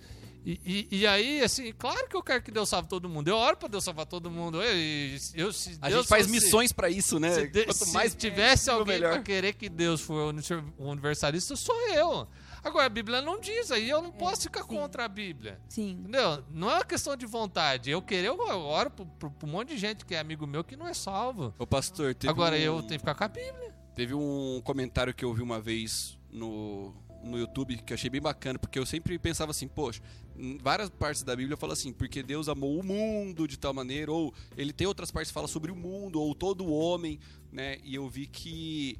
E, 0.45 0.87
e- 0.91 0.99
e 0.99 1.07
aí, 1.07 1.41
assim, 1.43 1.73
claro 1.77 2.07
que 2.07 2.15
eu 2.15 2.23
quero 2.23 2.41
que 2.41 2.49
Deus 2.51 2.69
salve 2.69 2.87
todo 2.87 3.09
mundo. 3.09 3.27
Eu 3.27 3.35
oro 3.35 3.57
para 3.57 3.67
Deus 3.67 3.83
salvar 3.83 4.05
todo 4.05 4.31
mundo. 4.31 4.61
Eu, 4.63 5.17
eu, 5.35 5.51
se 5.51 5.77
A 5.81 5.89
Deus 5.89 5.99
gente 6.01 6.07
faz 6.07 6.25
fosse- 6.25 6.29
missões 6.39 6.71
pra 6.71 6.89
isso, 6.89 7.19
né? 7.19 7.33
se, 7.33 7.47
de- 7.47 7.65
Quanto 7.65 7.85
se 7.85 7.93
mais 7.93 8.15
tivesse 8.15 8.69
alguém 8.69 8.95
melhor. 8.95 9.11
para 9.15 9.23
querer 9.23 9.53
que 9.53 9.67
Deus 9.67 9.99
for 9.99 10.33
universalista, 10.77 11.55
sou 11.55 11.75
eu. 11.89 12.27
Agora, 12.63 12.85
a 12.85 12.89
Bíblia 12.89 13.21
não 13.21 13.39
diz, 13.39 13.71
aí 13.71 13.89
eu 13.89 14.01
não 14.01 14.11
posso 14.11 14.43
ficar 14.43 14.61
sim. 14.61 14.67
contra 14.69 15.03
a 15.05 15.07
Bíblia. 15.07 15.59
Sim. 15.69 15.91
Entendeu? 15.99 16.43
Não 16.51 16.69
é 16.71 16.75
uma 16.75 16.85
questão 16.85 17.15
de 17.15 17.25
vontade. 17.25 17.91
Eu 17.91 18.01
querer, 18.01 18.27
eu 18.27 18.37
oro 18.39 18.89
pro, 18.89 19.05
pro, 19.05 19.31
pro 19.31 19.47
um 19.47 19.51
monte 19.51 19.69
de 19.69 19.77
gente 19.77 20.05
que 20.05 20.15
é 20.15 20.19
amigo 20.19 20.47
meu 20.47 20.63
que 20.63 20.75
não 20.77 20.87
é 20.87 20.93
salvo. 20.93 21.53
Ô, 21.59 21.67
pastor, 21.67 22.15
teve 22.15 22.31
Agora, 22.31 22.55
um, 22.55 22.59
eu 22.59 22.75
tenho 22.79 22.87
que 22.87 22.99
ficar 22.99 23.15
com 23.15 23.23
a 23.23 23.27
Bíblia. 23.27 23.73
Teve 23.95 24.13
um 24.13 24.61
comentário 24.63 25.13
que 25.13 25.23
eu 25.25 25.33
vi 25.33 25.41
uma 25.41 25.59
vez 25.59 26.17
no, 26.31 26.93
no 27.23 27.38
YouTube 27.38 27.77
que 27.77 27.93
eu 27.93 27.95
achei 27.95 28.10
bem 28.10 28.21
bacana, 28.21 28.58
porque 28.58 28.77
eu 28.77 28.86
sempre 28.86 29.17
pensava 29.17 29.51
assim, 29.51 29.67
poxa, 29.67 30.01
em 30.38 30.58
várias 30.58 30.89
partes 30.89 31.23
da 31.23 31.36
Bíblia 31.36 31.58
fala 31.58 31.73
assim, 31.73 31.91
porque 31.91 32.21
Deus 32.23 32.47
amou 32.47 32.80
o 32.80 32.84
mundo 32.84 33.47
de 33.47 33.58
tal 33.58 33.73
maneira, 33.73 34.12
ou 34.12 34.34
ele 34.56 34.71
tem 34.71 34.88
outras 34.88 35.12
partes 35.12 35.32
que 35.32 35.34
fala 35.34 35.47
sobre 35.47 35.71
o 35.71 35.75
mundo, 35.75 36.21
ou 36.21 36.34
todo 36.36 36.65
o 36.65 36.71
homem, 36.71 37.19
né? 37.51 37.77
E 37.84 37.95
eu 37.95 38.08
vi 38.10 38.27
que 38.27 38.97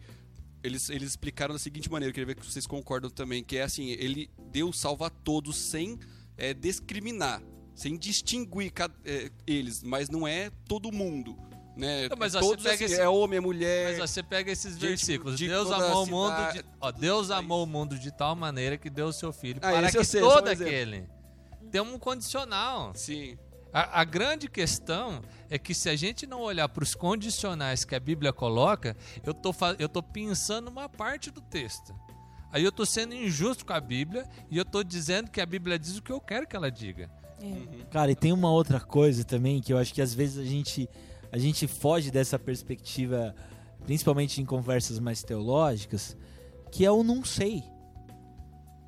eles, 0.64 0.90
eles 0.90 1.10
explicaram 1.10 1.54
da 1.54 1.60
seguinte 1.60 1.90
maneira, 1.92 2.10
eu 2.10 2.14
queria 2.14 2.28
ver 2.28 2.36
que 2.36 2.46
vocês 2.46 2.68
concordam 2.68 3.10
também, 3.10 3.44
que 3.44 3.58
é 3.58 3.64
assim, 3.64 3.90
ele 3.92 4.30
Deus 4.52 4.80
salva 4.80 5.10
todos 5.10 5.56
sem 5.56 5.98
é, 6.36 6.54
discriminar, 6.54 7.42
sem 7.76 7.98
distinguir 7.98 8.74
é, 9.06 9.32
eles, 9.46 9.84
mas 9.84 10.10
não 10.10 10.28
é 10.28 10.50
todo 10.68 10.92
mundo. 10.92 11.38
Né? 11.78 12.10
Não, 12.10 12.18
mas 12.18 12.34
Todos, 12.34 12.64
você 12.64 12.70
pega 12.70 12.86
assim, 12.86 12.94
esse- 12.94 13.02
é 13.02 13.08
homem, 13.08 13.38
é 13.38 13.40
mulher. 13.40 13.92
Mas 13.92 14.00
ó, 14.00 14.08
você 14.08 14.24
pega 14.24 14.52
esses 14.52 14.74
gente 14.74 14.88
versículos. 14.88 15.38
de 15.38 15.48
Deus 15.48 15.72
amou 15.72 16.04
o 16.04 16.08
mundo 16.08 16.54
de, 16.54 16.66
ó, 16.82 16.92
Deus 16.92 17.30
É 17.30 17.36
amou 17.36 17.64
o 17.64 17.68
mundo 17.68 17.98
de 18.00 18.12
tal 18.12 18.36
maneira 18.36 18.78
que 18.78 18.90
deu 18.90 19.08
o 19.08 19.14
seu 19.14 19.32
filho 19.32 19.60
Ah, 19.62 19.72
para 19.72 19.92
que 19.92 20.04
sei, 20.04 20.22
só 20.22 20.28
um 20.28 20.34
todo 20.36 20.48
aquele. 20.50 21.06
Tem 21.72 21.82
um 21.82 22.00
condicional. 22.00 22.92
Sim. 22.96 23.38
A, 23.74 24.02
a 24.02 24.04
grande 24.04 24.48
questão 24.48 25.22
é 25.50 25.60
que 25.60 25.74
se 25.74 25.90
a 25.90 25.96
gente 25.96 26.26
não 26.26 26.42
olhar 26.42 26.68
para 26.70 26.82
os 26.84 26.96
condicionais 26.96 27.84
que 27.86 27.94
a 27.94 28.00
Bíblia 28.00 28.32
coloca, 28.34 28.96
eu 29.24 29.34
tô, 29.34 29.52
fa- 29.54 29.76
eu 29.78 29.88
tô 29.90 30.02
pensando 30.02 30.70
uma 30.70 30.88
parte 30.90 31.30
do 31.30 31.42
texto. 31.42 31.94
Aí 32.52 32.64
eu 32.64 32.72
tô 32.72 32.86
sendo 32.86 33.14
injusto 33.14 33.66
com 33.66 33.74
a 33.74 33.80
Bíblia 33.82 34.26
e 34.50 34.58
eu 34.58 34.64
tô 34.66 34.82
dizendo 34.82 35.30
que 35.30 35.42
a 35.42 35.46
Bíblia 35.46 35.78
diz 35.78 35.98
o 35.98 36.02
que 36.02 36.12
eu 36.12 36.20
quero 36.22 36.48
que 36.48 36.56
ela 36.56 36.72
diga. 36.72 37.10
É. 37.42 37.84
Cara, 37.92 38.10
e 38.10 38.16
tem 38.16 38.32
uma 38.32 38.50
outra 38.50 38.80
coisa 38.80 39.24
também 39.26 39.62
que 39.62 39.72
eu 39.74 39.78
acho 39.78 39.94
que 39.94 40.02
às 40.02 40.14
vezes 40.14 40.38
a 40.40 40.44
gente, 40.50 40.90
a 41.32 41.38
gente 41.38 41.68
foge 41.68 42.10
dessa 42.12 42.38
perspectiva, 42.40 43.36
principalmente 43.86 44.42
em 44.42 44.46
conversas 44.46 45.00
mais 45.00 45.22
teológicas, 45.24 46.16
que 46.72 46.86
é 46.86 46.92
o 46.92 47.04
não 47.04 47.24
sei. 47.26 47.64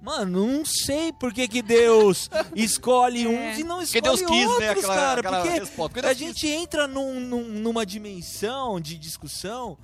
Mano, 0.02 0.48
não 0.58 0.64
sei 0.66 1.12
por 1.12 1.34
que, 1.34 1.46
que 1.48 1.62
Deus 1.62 2.30
escolhe 2.56 3.28
uns 3.28 3.58
e 3.58 3.64
não 3.66 3.82
escolhe 3.82 4.02
Deus 4.02 4.22
quis, 4.22 4.30
outros, 4.48 4.60
né? 4.60 4.70
Aquela, 4.70 4.96
cara. 4.96 5.20
aquela 5.20 5.42
porque 5.42 5.60
resposta. 5.60 5.94
Porque 5.94 6.08
a 6.08 6.14
gente 6.14 6.48
entra 6.48 6.88
num- 6.88 7.20
num- 7.20 7.50
numa 7.50 7.86
dimensão 7.86 8.80
de 8.80 8.98
discussão 8.98 9.78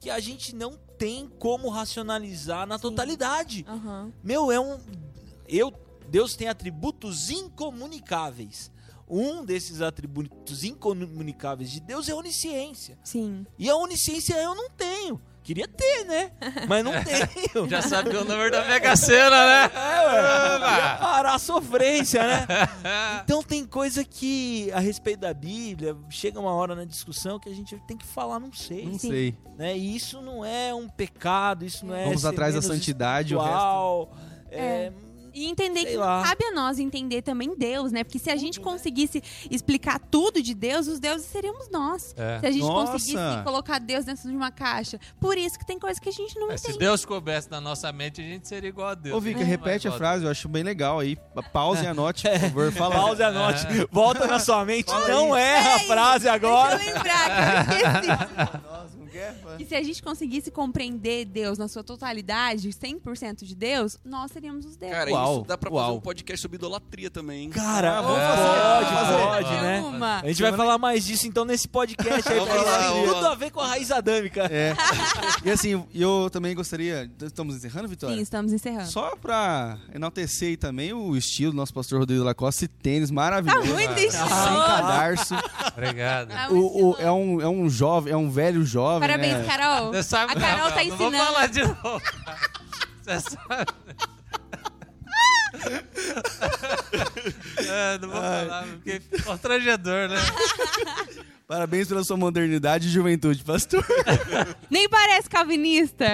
que 0.00 0.08
a 0.08 0.20
gente 0.20 0.54
não 0.54 0.78
tem 0.96 1.28
como 1.40 1.68
racionalizar 1.68 2.64
na 2.66 2.78
totalidade. 2.78 3.66
Aham. 3.68 4.12
Meu, 4.22 4.52
é 4.52 4.60
um. 4.60 4.78
Eu, 5.48 5.72
Deus 6.08 6.36
tem 6.36 6.46
atributos 6.48 7.28
incomunicáveis. 7.30 8.70
Um 9.08 9.44
desses 9.44 9.80
atributos 9.80 10.64
incomunicáveis 10.64 11.70
de 11.70 11.80
Deus 11.80 12.08
é 12.08 12.12
a 12.12 12.16
onisciência. 12.16 12.98
Sim. 13.04 13.46
E 13.58 13.68
a 13.70 13.76
onisciência 13.76 14.34
eu 14.34 14.54
não 14.54 14.68
tenho. 14.70 15.20
Queria 15.44 15.68
ter, 15.68 16.04
né? 16.06 16.32
Mas 16.66 16.84
não 16.84 16.90
tenho. 17.04 17.68
Já 17.68 17.80
sabe 17.80 18.10
o 18.16 18.24
número 18.24 18.50
da 18.50 18.64
Mega 18.64 18.96
Sena, 18.96 19.46
né? 19.46 19.70
É, 19.72 20.06
ué. 20.08 20.96
Parar 20.98 21.34
a 21.34 21.38
sofrência, 21.38 22.20
né? 22.20 22.46
Então 23.22 23.44
tem 23.44 23.64
coisa 23.64 24.04
que, 24.04 24.72
a 24.72 24.80
respeito 24.80 25.20
da 25.20 25.32
Bíblia, 25.32 25.96
chega 26.10 26.40
uma 26.40 26.52
hora 26.52 26.74
na 26.74 26.84
discussão 26.84 27.38
que 27.38 27.48
a 27.48 27.54
gente 27.54 27.80
tem 27.86 27.96
que 27.96 28.04
falar, 28.04 28.40
não 28.40 28.52
sei. 28.52 28.86
Não 28.86 28.98
sei. 28.98 29.36
Né? 29.56 29.78
E 29.78 29.94
isso 29.94 30.20
não 30.20 30.44
é 30.44 30.74
um 30.74 30.88
pecado, 30.88 31.64
isso 31.64 31.86
não 31.86 31.94
é. 31.94 32.06
Vamos 32.06 32.24
atrás 32.24 32.52
da 32.52 32.60
santidade, 32.60 33.36
o 33.36 33.38
espiritual, 33.38 34.16
É, 34.50 34.92
E 35.36 35.46
entender 35.50 35.82
Sei 35.82 35.90
que 35.92 35.96
lá. 35.98 36.22
cabe 36.24 36.44
a 36.46 36.52
nós 36.52 36.78
entender 36.78 37.20
também 37.20 37.54
Deus, 37.54 37.92
né? 37.92 38.02
Porque 38.02 38.18
se 38.18 38.30
a 38.30 38.36
gente 38.36 38.58
conseguisse 38.58 39.22
explicar 39.50 39.98
tudo 39.98 40.42
de 40.42 40.54
Deus, 40.54 40.86
os 40.88 40.98
deuses 40.98 41.26
seríamos 41.26 41.68
nós. 41.70 42.14
É. 42.16 42.40
Se 42.40 42.46
a 42.46 42.50
gente 42.50 42.62
Nossa. 42.62 42.92
conseguisse 42.92 43.42
colocar 43.44 43.78
Deus 43.78 44.06
dentro 44.06 44.30
de 44.30 44.34
uma 44.34 44.50
caixa. 44.50 44.98
Por 45.20 45.36
isso 45.36 45.58
que 45.58 45.66
tem 45.66 45.78
coisa 45.78 46.00
que 46.00 46.08
a 46.08 46.12
gente 46.12 46.38
não 46.38 46.50
É, 46.50 46.56
se 46.56 46.64
entende. 46.68 46.78
Deus 46.78 47.04
coubesse 47.04 47.50
na 47.50 47.60
nossa 47.60 47.92
mente, 47.92 48.22
a 48.22 48.24
gente 48.24 48.48
seria 48.48 48.70
igual 48.70 48.88
a 48.88 48.94
Deus. 48.94 49.14
Ô, 49.14 49.20
Vika, 49.20 49.42
é 49.42 49.44
repete 49.44 49.86
a 49.86 49.92
frase, 49.92 50.24
eu 50.24 50.30
acho 50.30 50.48
bem 50.48 50.62
legal 50.62 51.00
aí. 51.00 51.18
Pausa 51.52 51.84
e 51.84 51.86
anote, 51.86 52.22
por 52.54 52.72
favor. 52.72 52.72
Fala. 52.72 52.94
Pause 52.94 53.20
e 53.20 53.24
anote. 53.24 53.66
Volta 53.92 54.26
na 54.26 54.38
sua 54.38 54.64
mente. 54.64 54.90
Não 55.06 55.36
erra 55.36 55.76
a 55.76 55.80
frase 55.80 56.28
agora. 56.28 56.76
Deixa 56.76 56.90
eu 56.90 56.94
lembrar 56.96 57.66
que 57.66 57.72
eu 57.72 57.76
esqueci. 57.90 58.66
Nossa, 59.16 59.40
não 59.42 59.56
quer? 59.56 59.60
E 59.62 59.66
se 59.66 59.74
a 59.74 59.82
gente 59.82 60.02
conseguisse 60.02 60.50
compreender 60.50 61.24
Deus 61.24 61.58
na 61.58 61.68
sua 61.68 61.82
totalidade, 61.82 62.68
100% 62.68 63.44
de 63.44 63.54
Deus, 63.54 63.98
nós 64.04 64.30
seríamos 64.32 64.64
os 64.66 64.76
deuses. 64.76 64.96
Cara, 64.96 65.10
Uau, 65.10 65.34
isso 65.38 65.44
dá 65.46 65.56
pra 65.58 65.70
uau. 65.70 65.84
fazer 65.86 65.98
um 65.98 66.00
podcast 66.00 66.42
sobre 66.42 66.56
idolatria 66.56 67.10
também, 67.10 67.44
hein? 67.44 67.50
Cara, 67.50 67.98
Ah, 67.98 68.02
vamos 68.02 68.16
pode, 68.18 68.26
fazer, 68.26 69.12
vamos 69.12 69.34
fazer. 69.36 69.44
pode, 69.44 69.62
né? 69.62 69.80
Uma. 69.80 70.20
A 70.20 70.26
gente 70.28 70.42
vai 70.42 70.52
falar 70.52 70.78
mais 70.78 71.04
disso 71.04 71.26
então 71.26 71.44
nesse 71.44 71.66
podcast 71.68 72.28
aí. 72.28 72.38
Porque 72.38 72.56
lá, 72.56 72.92
tem 72.92 73.04
tudo 73.06 73.26
a 73.26 73.34
ver 73.34 73.50
com 73.50 73.60
a 73.60 73.66
raiz 73.68 73.90
adâmica. 73.90 74.46
É. 74.50 74.74
E 75.44 75.50
assim, 75.50 75.84
eu 75.94 76.28
também 76.30 76.54
gostaria. 76.54 77.10
Estamos 77.22 77.56
encerrando, 77.56 77.88
Vitória? 77.88 78.16
Sim, 78.16 78.22
estamos 78.22 78.52
encerrando. 78.52 78.90
Só 78.90 79.14
pra 79.16 79.78
enaltecer 79.94 80.48
aí 80.48 80.56
também 80.56 80.92
o 80.92 81.16
estilo 81.16 81.52
do 81.52 81.56
nosso 81.56 81.72
pastor 81.74 81.98
Rodrigo 82.00 82.24
Lacoste, 82.24 82.68
tênis 82.68 83.08
Tá 83.08 83.14
maravilhoso. 83.14 83.72
muito 83.72 83.94
Sem 83.94 84.06
estiloso. 84.08 84.30
cadarço. 84.34 85.34
Obrigado. 85.76 86.28
Tá 86.28 86.48
O, 86.50 86.90
o- 86.92 86.96
é, 86.98 87.10
um, 87.12 87.40
é 87.40 87.48
um 87.48 87.68
jovem, 87.68 88.12
é 88.12 88.16
um 88.16 88.30
velho 88.30 88.64
jovem. 88.64 89.00
Parabéns, 89.08 89.34
né? 89.38 89.44
Carol. 89.46 89.92
Você 89.92 90.02
sabe 90.02 90.32
A 90.32 90.40
Carol 90.40 90.70
tá 90.72 90.82
Não 90.84 90.96
vou 90.96 91.08
ensinando. 91.08 91.24
falar 91.24 91.46
de 91.48 91.60
novo. 91.62 92.02
Você 93.02 93.20
sabe. 93.20 93.72
É, 97.68 97.98
não 97.98 98.08
vou 98.08 98.20
falar, 98.20 98.64
porque 98.74 98.90
é 99.12 99.18
constrangedor, 99.22 100.08
né? 100.08 100.16
Parabéns 101.46 101.86
pela 101.86 102.02
sua 102.02 102.16
modernidade 102.16 102.88
e 102.88 102.90
juventude, 102.90 103.44
pastor. 103.44 103.84
Nem 104.68 104.88
parece 104.88 105.30
calvinista. 105.30 106.04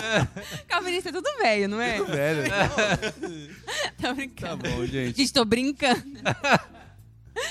calvinista 0.68 1.08
é 1.08 1.12
tudo 1.12 1.28
velho, 1.40 1.66
não 1.68 1.80
é? 1.80 2.00
velho. 2.00 2.52
Tô 4.00 4.02
Tá 4.08 4.14
brincando. 4.14 4.68
bom, 4.70 4.86
gente. 4.86 5.16
Gente, 5.16 5.32
tô 5.32 5.44
brincando. 5.44 6.02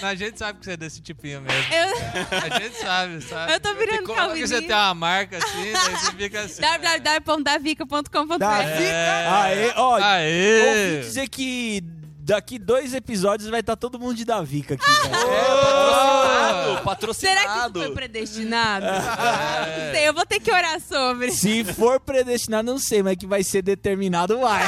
A 0.01 0.15
gente 0.15 0.37
sabe 0.37 0.59
que 0.59 0.65
você 0.65 0.71
é 0.71 0.77
desse 0.77 1.01
tipinho 1.01 1.41
mesmo. 1.41 1.59
Eu... 1.73 2.47
A 2.55 2.59
gente 2.59 2.75
sabe, 2.77 3.21
sabe? 3.21 3.53
Eu 3.53 3.59
tô 3.59 3.73
virando 3.75 4.03
como 4.13 4.33
que 4.33 4.47
você 4.47 4.61
tem 4.61 4.75
uma 4.75 4.93
marca 4.93 5.37
assim, 5.37 5.71
daí 5.73 5.95
você 5.97 6.11
fica 6.13 6.41
assim. 6.41 6.61
www.davica.com.br 6.61 8.37
Davi- 8.37 8.83
É. 8.85 9.27
Aê, 9.29 9.73
ó, 9.75 9.91
ouvi 9.93 10.03
Aê! 10.03 10.99
dizer 11.01 11.27
que 11.29 11.83
daqui 12.23 12.57
dois 12.59 12.93
episódios 12.93 13.49
vai 13.49 13.59
estar 13.61 13.75
todo 13.75 13.99
mundo 13.99 14.15
de 14.15 14.23
Davica 14.25 14.75
aqui. 14.75 14.83
Ah, 14.85 15.07
velho. 15.07 16.81
Patrocinado! 16.83 16.83
Patrocinado! 16.83 17.39
Será 17.41 17.41
que 17.45 17.59
isso 17.59 17.85
foi 17.87 17.93
predestinado? 17.93 18.85
Não 18.85 19.91
sei, 19.93 20.07
eu 20.07 20.13
vou 20.13 20.25
ter 20.25 20.39
que 20.39 20.51
orar 20.51 20.79
sobre. 20.79 21.31
Se 21.31 21.63
for 21.63 21.99
predestinado, 21.99 22.71
não 22.71 22.77
sei, 22.79 23.03
mas 23.03 23.15
que 23.17 23.25
vai 23.27 23.43
ser 23.43 23.61
determinado, 23.61 24.39
vai. 24.39 24.61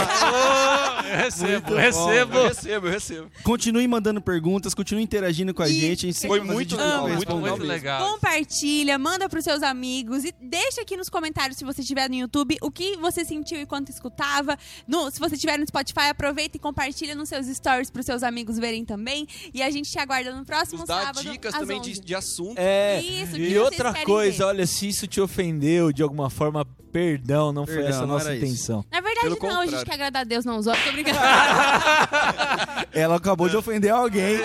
Eu 1.09 1.17
recebo, 1.17 1.71
Muito 1.71 1.75
recebo. 1.75 2.37
Eu 2.37 2.47
recebo, 2.47 2.87
eu 2.87 2.91
recebo. 2.91 3.31
Continue 3.43 3.87
mandando 3.87 4.21
perguntas, 4.21 4.73
continue 4.73 5.03
interagindo 5.03 5.53
com 5.53 5.61
a 5.63 5.69
E- 5.69 5.73
gente. 5.79 6.05
A 6.05 6.09
gente 6.09 6.17
sempre 6.19 6.37
Foi 6.39 6.47
muito 6.47 6.75
legal, 6.75 7.07
muito. 7.09 7.35
Muito 7.35 7.63
legal. 7.63 8.11
Compartilha, 8.13 8.97
manda 8.97 9.27
pros 9.29 9.43
seus 9.43 9.61
amigos 9.63 10.23
e 10.23 10.33
deixa 10.41 10.81
aqui 10.81 10.95
nos 10.97 11.09
comentários 11.09 11.57
se 11.57 11.63
você 11.65 11.81
estiver 11.81 12.09
no 12.09 12.15
YouTube 12.15 12.57
o 12.61 12.71
que 12.71 12.97
você 12.97 13.23
sentiu 13.25 13.59
enquanto 13.59 13.89
escutava. 13.89 14.57
No- 14.87 15.09
se 15.11 15.19
você 15.19 15.35
estiver 15.35 15.57
no 15.59 15.65
Spotify, 15.67 16.09
aproveita 16.09 16.57
e 16.57 16.59
compartilha 16.59 17.15
nos 17.15 17.29
seus 17.29 17.47
stories 17.47 17.89
pros 17.89 18.05
seus 18.05 18.23
amigos 18.23 18.57
verem 18.57 18.85
também. 18.85 19.27
E 19.53 19.61
a 19.61 19.69
gente 19.69 19.89
te 19.91 19.99
aguarda 19.99 20.33
no 20.35 20.45
próximo 20.45 20.79
Nos 20.79 20.87
dá 20.87 21.01
sábado. 21.05 21.29
dicas 21.31 21.53
também 21.53 21.81
de, 21.81 21.91
11. 21.91 22.01
de 22.01 22.15
assunto. 22.15 22.57
É, 22.57 23.01
Isso, 23.01 23.37
e 23.37 23.57
outra 23.57 23.93
coisa, 24.05 24.37
ver? 24.37 24.43
olha, 24.43 24.67
se 24.67 24.87
isso 24.87 25.07
te 25.07 25.19
ofendeu 25.21 25.91
de 25.91 26.01
alguma 26.03 26.29
forma, 26.29 26.65
perdão, 26.91 27.51
não 27.51 27.65
foi 27.65 27.75
Perdão, 27.75 27.89
essa 27.89 27.99
a 27.99 28.01
não 28.07 28.13
nossa 28.13 28.25
era 28.27 28.35
isso. 28.35 28.45
intenção. 28.45 28.85
Na 28.91 29.01
verdade, 29.01 29.21
Pelo 29.35 29.39
não, 29.41 29.47
a 29.61 29.65
gente 29.65 29.71
contrário. 29.71 29.85
quer 29.87 29.93
agradar 29.93 30.21
a 30.21 30.25
Deus, 30.25 30.45
não 30.45 30.57
os 30.57 30.67
outros. 30.67 30.85
Ela 32.93 33.15
acabou 33.17 33.49
de 33.49 33.57
ofender 33.57 33.91
alguém. 33.91 34.39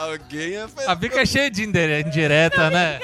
Alguém 0.00 0.56
é 0.56 0.66
A 0.86 0.94
Bica 0.94 1.20
é 1.20 1.26
cheia 1.26 1.50
de 1.50 1.64
indire- 1.64 2.00
indireta, 2.06 2.70
né? 2.70 2.98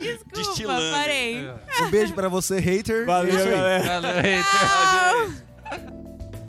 Desculpa, 0.00 0.32
Destilando. 0.34 0.96
parei. 0.96 1.50
Um 1.80 1.90
beijo 1.90 2.12
pra 2.14 2.28
você, 2.28 2.58
hater. 2.58 3.06
Valeu, 3.06 3.38
aí. 3.38 3.50
galera. 3.50 4.00
Valeu, 4.00 4.14
hater. 4.16 4.44
Tchau. 4.44 6.11